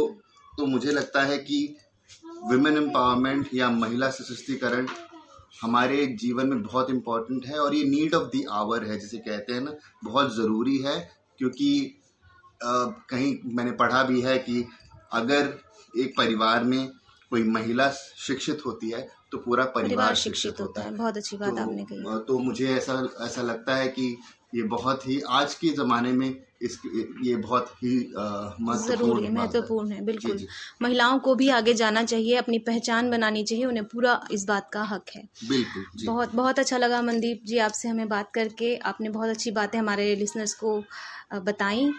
तो 0.53 0.65
मुझे 0.65 0.91
लगता 0.91 1.21
है 1.23 1.37
कि 1.37 1.57
विमेन 2.49 2.77
एम्पावरमेंट 2.77 3.49
या 3.53 3.69
महिला 3.69 4.09
सशक्तिकरण 4.09 4.87
हमारे 5.61 6.05
जीवन 6.05 6.47
में 6.47 6.63
बहुत 6.63 6.89
इम्पोर्टेंट 6.89 7.45
है 7.45 7.59
और 7.59 7.75
ये 7.75 7.83
नीड 7.83 8.15
ऑफ़ 8.15 8.37
द 8.37 8.45
आवर 8.51 8.83
है 8.83 8.99
जिसे 8.99 9.17
कहते 9.17 9.53
हैं 9.53 9.61
ना 9.61 9.73
बहुत 10.03 10.35
ज़रूरी 10.35 10.77
है 10.77 11.11
क्योंकि 11.37 11.95
आ, 12.63 12.85
कहीं 12.85 13.37
मैंने 13.45 13.71
पढ़ा 13.71 14.03
भी 14.03 14.21
है 14.21 14.39
कि 14.39 14.65
अगर 15.13 15.59
एक 15.97 16.17
परिवार 16.17 16.63
में 16.63 16.91
कोई 17.29 17.43
महिला 17.43 17.89
शिक्षित 18.17 18.65
होती 18.65 18.89
है 18.89 19.09
तो 19.31 19.37
पूरा 19.37 19.65
परिवार 19.65 20.15
शिक्षित 20.15 20.59
होता 20.61 20.81
है। 20.81 20.95
बहुत 20.95 21.17
अच्छी 21.17 21.37
बात 21.37 21.49
तो, 21.49 21.61
आपने 21.61 21.83
कही। 21.83 22.19
तो 22.27 22.39
मुझे 22.39 22.73
ऐसा 22.75 23.09
ऐसा 23.21 23.41
लगता 23.41 23.75
है 23.75 23.87
कि 23.87 24.17
ये 24.55 24.63
बहुत 24.63 25.07
ही 25.07 25.21
आज 25.21 25.53
के 25.55 25.69
ज़माने 25.69 26.11
में 26.11 26.43
इस 26.61 26.77
ये 27.23 27.35
बहुत 27.35 27.69
ही 27.83 27.97
ज़रूरी 28.79 29.23
है। 29.23 29.31
महत्वपूर्ण 29.31 29.91
है 29.91 30.03
बिल्कुल। 30.05 30.31
जी, 30.31 30.37
जी। 30.37 30.47
महिलाओं 30.81 31.19
को 31.19 31.35
भी 31.35 31.49
आगे 31.49 31.73
जाना 31.73 32.03
चाहिए 32.03 32.35
अपनी 32.35 32.59
पहचान 32.59 33.09
बनानी 33.11 33.43
चाहिए 33.43 33.65
उन्हें 33.65 33.85
पूरा 33.85 34.19
इस 34.31 34.45
बात 34.45 34.69
का 34.73 34.83
हक 34.83 35.09
है। 35.15 35.21
बिल्कुल 35.49 35.85
जी। 35.97 36.05
बहुत 36.07 36.35
बहुत 36.35 36.59
अच्छा 36.59 36.77
लगा 36.77 37.01
मनदीप 37.01 37.41
जी 37.45 37.57
आपसे 37.57 37.89
हमें 37.89 38.07
बात 38.09 38.31
करके। 38.33 38.75
आपने 38.75 39.09
बहुत 39.09 39.29
अच्छी 39.29 39.51
बातें 39.51 39.79
हमारे 39.79 40.15
लिसनर्स 40.15 40.53
को 40.53 40.83
बताई। 41.33 41.91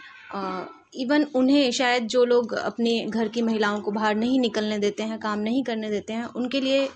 इवन 0.94 1.24
उन्हें 1.34 1.70
शायद 1.72 2.06
जो 2.06 2.24
लोग 2.24 2.52
अपने 2.54 3.06
घर 3.06 3.28
की 3.28 3.42
महिलाओं 3.42 3.80
को 3.80 3.90
बाहर 3.90 4.14
नहीं 4.14 4.40
निकलने 4.40 4.78
देते 4.78 5.02
हैं 5.02 5.18
काम 5.18 5.38
नहीं 5.38 5.62
करने 5.64 5.90
देते 5.90 6.12
हैं 6.12 6.24
उनके 6.24 6.60
लिए 6.60 6.88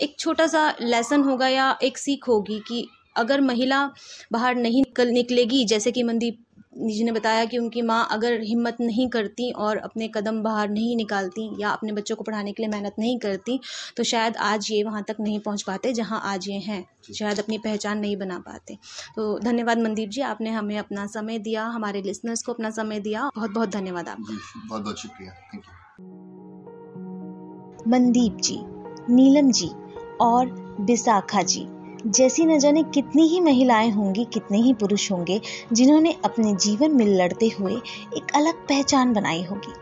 एक 0.00 0.14
छोटा 0.18 0.46
सा 0.46 0.74
लेसन 0.80 1.22
होगा 1.22 1.48
या 1.48 1.78
एक 1.82 1.98
सीख 1.98 2.28
होगी 2.28 2.58
कि 2.68 2.86
अगर 3.16 3.40
महिला 3.40 3.90
बाहर 4.32 4.54
नहीं 4.54 4.82
निकल 4.82 5.08
निकलेगी 5.08 5.64
जैसे 5.64 5.92
कि 5.92 6.02
मनदीप 6.02 6.44
जी 6.72 7.04
ने 7.04 7.12
बताया 7.12 7.44
कि 7.44 7.58
उनकी 7.58 7.82
माँ 7.82 8.06
अगर 8.10 8.40
हिम्मत 8.40 8.76
नहीं 8.80 9.08
करती 9.08 9.50
और 9.52 9.76
अपने 9.76 10.08
कदम 10.08 10.42
बाहर 10.42 10.68
नहीं 10.68 10.96
निकालती 10.96 11.48
या 11.60 11.70
अपने 11.70 11.92
बच्चों 11.92 12.16
को 12.16 12.24
पढ़ाने 12.24 12.52
के 12.52 12.62
लिए 12.62 12.70
मेहनत 12.70 12.94
नहीं 12.98 13.18
करती 13.18 13.60
तो 13.96 14.04
शायद 14.04 14.36
आज 14.36 14.68
ये 14.70 14.82
वहाँ 14.82 15.02
तक 15.08 15.16
नहीं 15.20 15.38
पहुँच 15.40 15.62
पाते 15.62 15.92
जहाँ 15.92 16.20
आज 16.24 16.48
ये 16.48 16.58
हैं। 16.58 16.84
शायद 17.14 17.38
अपनी 17.38 17.58
पहचान 17.58 17.98
नहीं 17.98 18.16
बना 18.16 18.38
पाते। 18.38 18.78
तो 19.16 19.38
धन्यवाद 19.38 19.78
मनदीप 19.78 20.08
जी 20.08 20.20
आपने 20.20 20.50
हमें 20.50 20.78
अपना 20.78 21.06
समय 21.06 21.38
दिया 21.38 21.64
हमारे 21.66 22.02
लिसनर्स 22.02 22.42
को 22.42 22.52
अपना 22.52 22.70
समय 22.70 23.00
दिया। 23.00 23.30
बहुत 23.36 23.50
बहुत 23.50 23.68
धन्यवाद 23.68 24.08
आपका। 24.08 24.36
बहुत 24.68 24.82
बहुत 24.82 24.98
शुक्रिया। 24.98 25.32
थैंक 25.32 25.64
यू 25.64 25.72
मनदीप 27.90 28.36
जी 28.36 28.58
नीलम 29.14 29.50
जी 29.50 29.70
और 30.20 30.50
विशाखा 30.80 31.42
जी। 31.42 31.66
जैसी 32.06 32.44
न 32.46 32.58
जाने 32.58 32.82
कितनी 32.82 33.26
ही 33.28 33.40
महिलाएँ 33.40 33.90
होंगी, 33.90 34.24
कितने 34.24 34.58
ही 34.58 34.72
पुरुष 34.74 35.10
होंगे, 35.12 35.40
जिन्होंने 35.72 36.16
अपने 36.24 36.54
जीवन 36.54 36.92
में 36.92 37.06
लड़ते 37.06 37.48
हुए 37.48 37.72
एक 38.16 38.34
अलग 38.34 38.54
पहचान 38.54 39.12
बनाई 39.12 39.42
होगी। 39.42 39.72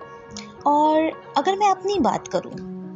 और 0.66 1.10
अगर 1.38 1.56
मैं 1.58 1.70
अपनी 1.70 1.98
बात 1.98 2.28
करूँ 2.28 2.52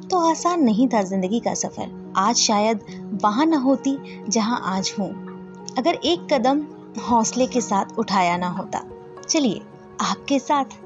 तो 0.09 0.19
आसान 0.31 0.63
नहीं 0.63 0.89
था 0.89 1.03
ज़िंदगी 1.03 1.41
का 1.41 1.55
सफ़र। 1.55 2.13
आज 2.17 2.37
शायद 2.37 2.81
वहाँ 3.23 3.47
न 3.47 3.55
होती 3.55 3.97
जहाँ 4.29 4.61
आज 4.65 4.95
हूँ। 4.99 5.09
अगर 5.79 5.95
एक 5.95 6.27
कदम 6.33 6.61
हौसले 7.01 7.47
के 7.47 7.61
साथ 7.61 7.99
उठाया 7.99 8.37
ना 8.37 8.49
होता। 8.49 8.83
चलिए, 9.29 9.61
आपके 10.01 10.39
साथ 10.39 10.79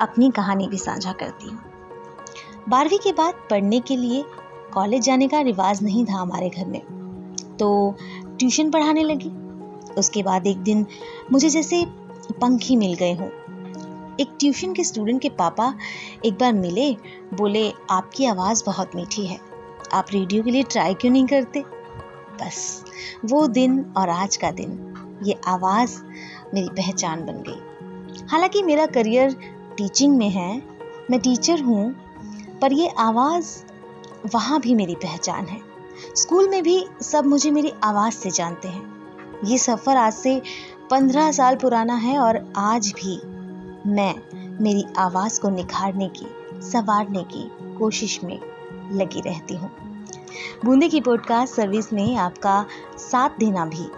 अपनी 0.00 0.30
कहानी 0.30 0.68
भी 0.68 0.78
साझा 0.78 1.12
करती 1.12 1.48
हूँ। 1.48 1.58
बारहवीं 2.68 2.98
के 2.98 3.12
बाद 3.12 3.34
पढ़ने 3.50 3.80
के 3.80 3.96
लिए 3.96 4.24
कॉलेज 4.72 5.02
जाने 5.02 5.28
का 5.28 5.40
रिवाज 5.40 5.82
नहीं 5.82 6.04
था 6.06 6.14
हमारे 6.14 6.48
घर 6.48 6.66
में। 6.66 6.80
तो 7.58 7.94
ट्यूशन 8.38 8.70
पढ़ाने 8.70 9.02
लगी। 9.02 9.30
उसके 9.94 10.22
बाद 10.22 10.46
एक 10.46 10.58
दिन 10.58 10.86
मुझे 11.32 11.48
जैसे 11.48 11.86
पंखी 12.40 12.76
मिल 12.76 12.94
गए 12.94 13.14
हों। 13.14 13.28
एक 14.20 14.36
ट्यूशन 14.40 14.72
के 14.72 14.84
स्टूडेंट 14.84 15.22
के 15.22 15.28
पापा 15.28 15.74
एक 16.24 16.34
बार 16.34 16.52
मिले, 16.52 16.96
बोले, 17.34 17.72
आपकी 17.90 18.24
आवाज़ 18.24 18.64
बहुत 18.66 18.96
मीठी 18.96 19.26
है। 19.26 19.38
आप 19.92 20.06
रेडियो 20.12 20.42
के 20.42 20.50
लिए 20.50 20.62
ट्राई 20.62 20.94
क्यों 20.94 21.12
नहीं 21.12 21.26
करते? 21.26 21.60
बस, 22.42 22.84
वो 23.24 23.46
दिन 23.46 23.92
और 23.96 24.08
आज 24.08 24.36
का 24.36 24.50
दिन, 24.50 24.94
ये 25.22 25.40
आवाज़ 25.46 26.00
मेरी 26.54 26.68
पहचान 26.68 27.26
बन 27.26 27.42
गई। 27.48 28.26
हालाँकि 28.26 28.62
मेरा 28.62 28.86
करियर 28.86 29.32
टीचिंग 29.76 30.16
में 30.16 30.30
है, 30.30 30.62
मैं 31.10 31.20
टीचर 31.20 31.60
हूँ, 31.60 31.94
पर 32.62 32.72
ये 32.72 32.88
आवाज़ 32.88 33.64
वहाँ 34.34 34.60
भी 34.60 34.74
मेरी 34.74 34.94
पहचान 34.94 35.46
है। 35.46 35.73
स्कूल 36.16 36.48
में 36.48 36.62
भी 36.62 36.86
सब 37.02 37.26
मुझे 37.26 37.50
मेरी 37.50 37.72
आवाज़ 37.84 38.14
से 38.14 38.30
जानते 38.30 38.68
हैं। 38.68 38.94
ये 39.44 39.58
सफ़र 39.58 39.96
आज 39.96 40.12
से 40.12 40.42
पंद्रह 40.90 41.32
साल 41.32 41.56
पुराना 41.56 41.94
है 41.94 42.18
और 42.18 42.52
आज 42.56 42.92
भी 42.96 43.16
मैं 43.86 44.14
मेरी 44.62 44.84
आवाज़ 44.98 45.40
को 45.40 45.50
निखारने 45.50 46.08
की, 46.08 46.26
संवारने 46.60 47.22
की 47.22 47.50
कोशिश 47.78 48.24
में 48.24 48.40
लगी 48.92 49.20
रहती 49.20 49.56
हूँ। 49.56 49.70
बूंदे 50.64 50.88
की 50.88 51.00
पॉडकास्ट 51.00 51.54
सर्विस 51.54 51.92
में 51.92 52.16
आपका 52.16 52.66
साथ 52.98 53.30
देना 53.38 53.66
भी 53.66 53.88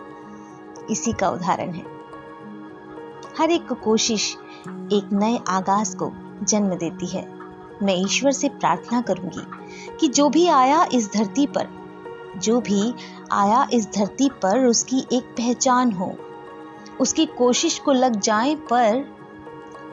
इसी 0.91 1.13
का 1.13 1.31
उदाहरण 1.31 1.73
है। 1.73 1.85
हर 3.39 3.51
एक 3.51 3.73
कोशिश 3.73 4.37
एक 4.69 5.09
नए 5.13 5.41
आगाज़ 5.49 5.97
को 5.97 6.13
जन्म 6.43 6.75
देती 6.75 7.07
है। 7.07 7.37
मैं 7.83 7.95
ईश्वर 7.95 8.33
से 8.33 8.49
प्रार्थना 8.49 9.01
करूँगी 9.01 9.43
कि 10.01 10.09
जो 10.09 10.29
भी 10.29 10.47
आया 10.47 10.87
इस 10.93 11.13
धरती 11.13 11.47
पर 11.47 11.86
जो 12.38 12.61
भी 12.61 12.94
आया 13.33 13.68
इस 13.72 13.88
धरती 13.92 14.31
पर 14.42 14.66
उसकी 14.66 15.07
एक 15.12 15.22
पहचान 15.22 15.92
हो। 15.92 16.16
उसकी 17.01 17.27
कोशिश 17.27 17.79
को 17.79 17.92
लग 17.92 18.20
जाए 18.20 18.55
पर, 18.55 19.05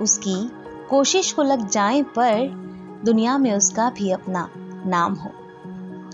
उसकी 0.02 0.52
कोशिश 0.90 1.32
को 1.32 1.44
लग 1.44 1.70
जाए 1.70 2.02
पर 2.02 2.48
दुनिया 3.06 3.38
में 3.38 3.54
उसका 3.54 3.90
भी 3.90 4.12
अपना 4.12 4.50
नाम 4.86 5.14
हो। 5.14 5.32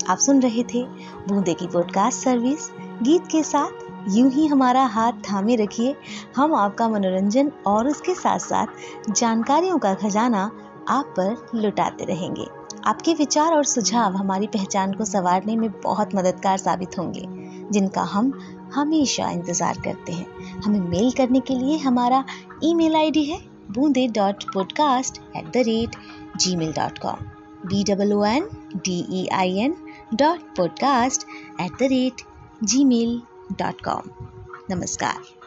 आप 0.09 0.17
सुन 0.17 0.41
रहे 0.41 0.63
थे 0.63 0.83
बूंदे 1.27 1.53
की 1.53 1.67
पॉडकास्ट 1.67 2.19
सर्विस 2.19 2.71
गीत 3.01 3.27
के 3.27 3.43
साथ 3.43 3.69
यूँ 4.09 4.31
ही 4.31 4.47
हमारा 4.47 4.85
हाथ 4.85 5.11
थामे 5.11 5.55
रखिए। 5.55 5.95
हम 6.35 6.55
आपका 6.55 6.89
मनोरंजन 6.89 7.51
और 7.67 7.87
उसके 7.87 8.15
साथ 8.15 8.39
साथ 8.39 8.67
जानकारियों 9.11 9.77
का 9.77 9.93
खजाना 9.93 10.51
आप 10.89 11.13
पर 11.19 11.49
लुटाते 11.55 12.05
रहेंगे। 12.05 12.58
आपके 12.89 13.13
विचार 13.13 13.53
और 13.53 13.63
सुझाव 13.65 14.15
हमारी 14.15 14.47
पहचान 14.47 14.93
को 14.93 15.05
संवारने 15.05 15.55
में 15.55 15.69
बहुत 15.81 16.15
मददगार 16.15 16.57
साबित 16.57 16.97
होंगे, 16.99 17.23
जिनका 17.71 18.01
हम 18.03 18.31
हमेशा 18.75 19.29
इंतज़ार 19.31 19.81
करते 19.85 20.13
हैं। 20.13 20.61
हमें 20.65 20.79
मेल 20.79 21.11
करने 21.11 21.39
के 21.39 21.55
लिए 21.55 21.77
हमारा 21.77 22.23
ईमेल 22.63 22.95
आईडी 22.95 23.23
है 23.25 23.39
Boonde 23.71 24.07
dot 24.15 24.43
podcast 24.53 25.21
at 25.37 25.45
the 25.47 25.63
rate 25.67 25.95
gmail 26.55 26.71
dot 26.73 26.97
com 26.97 27.25
B 27.65 27.83
double 27.83 28.13
O 28.13 28.23
N 28.25 28.49
D 28.75 28.99
E 29.21 29.25
I 29.33 29.57
N 29.59 29.75
dot 30.13 30.55
podcast 30.57 31.25
at 31.61 31.71
the 31.71 31.91
rate 31.91 32.21
gmail 32.85 33.21
dot 33.59 33.81
com 33.81 34.09
नमस्कार। 34.71 35.38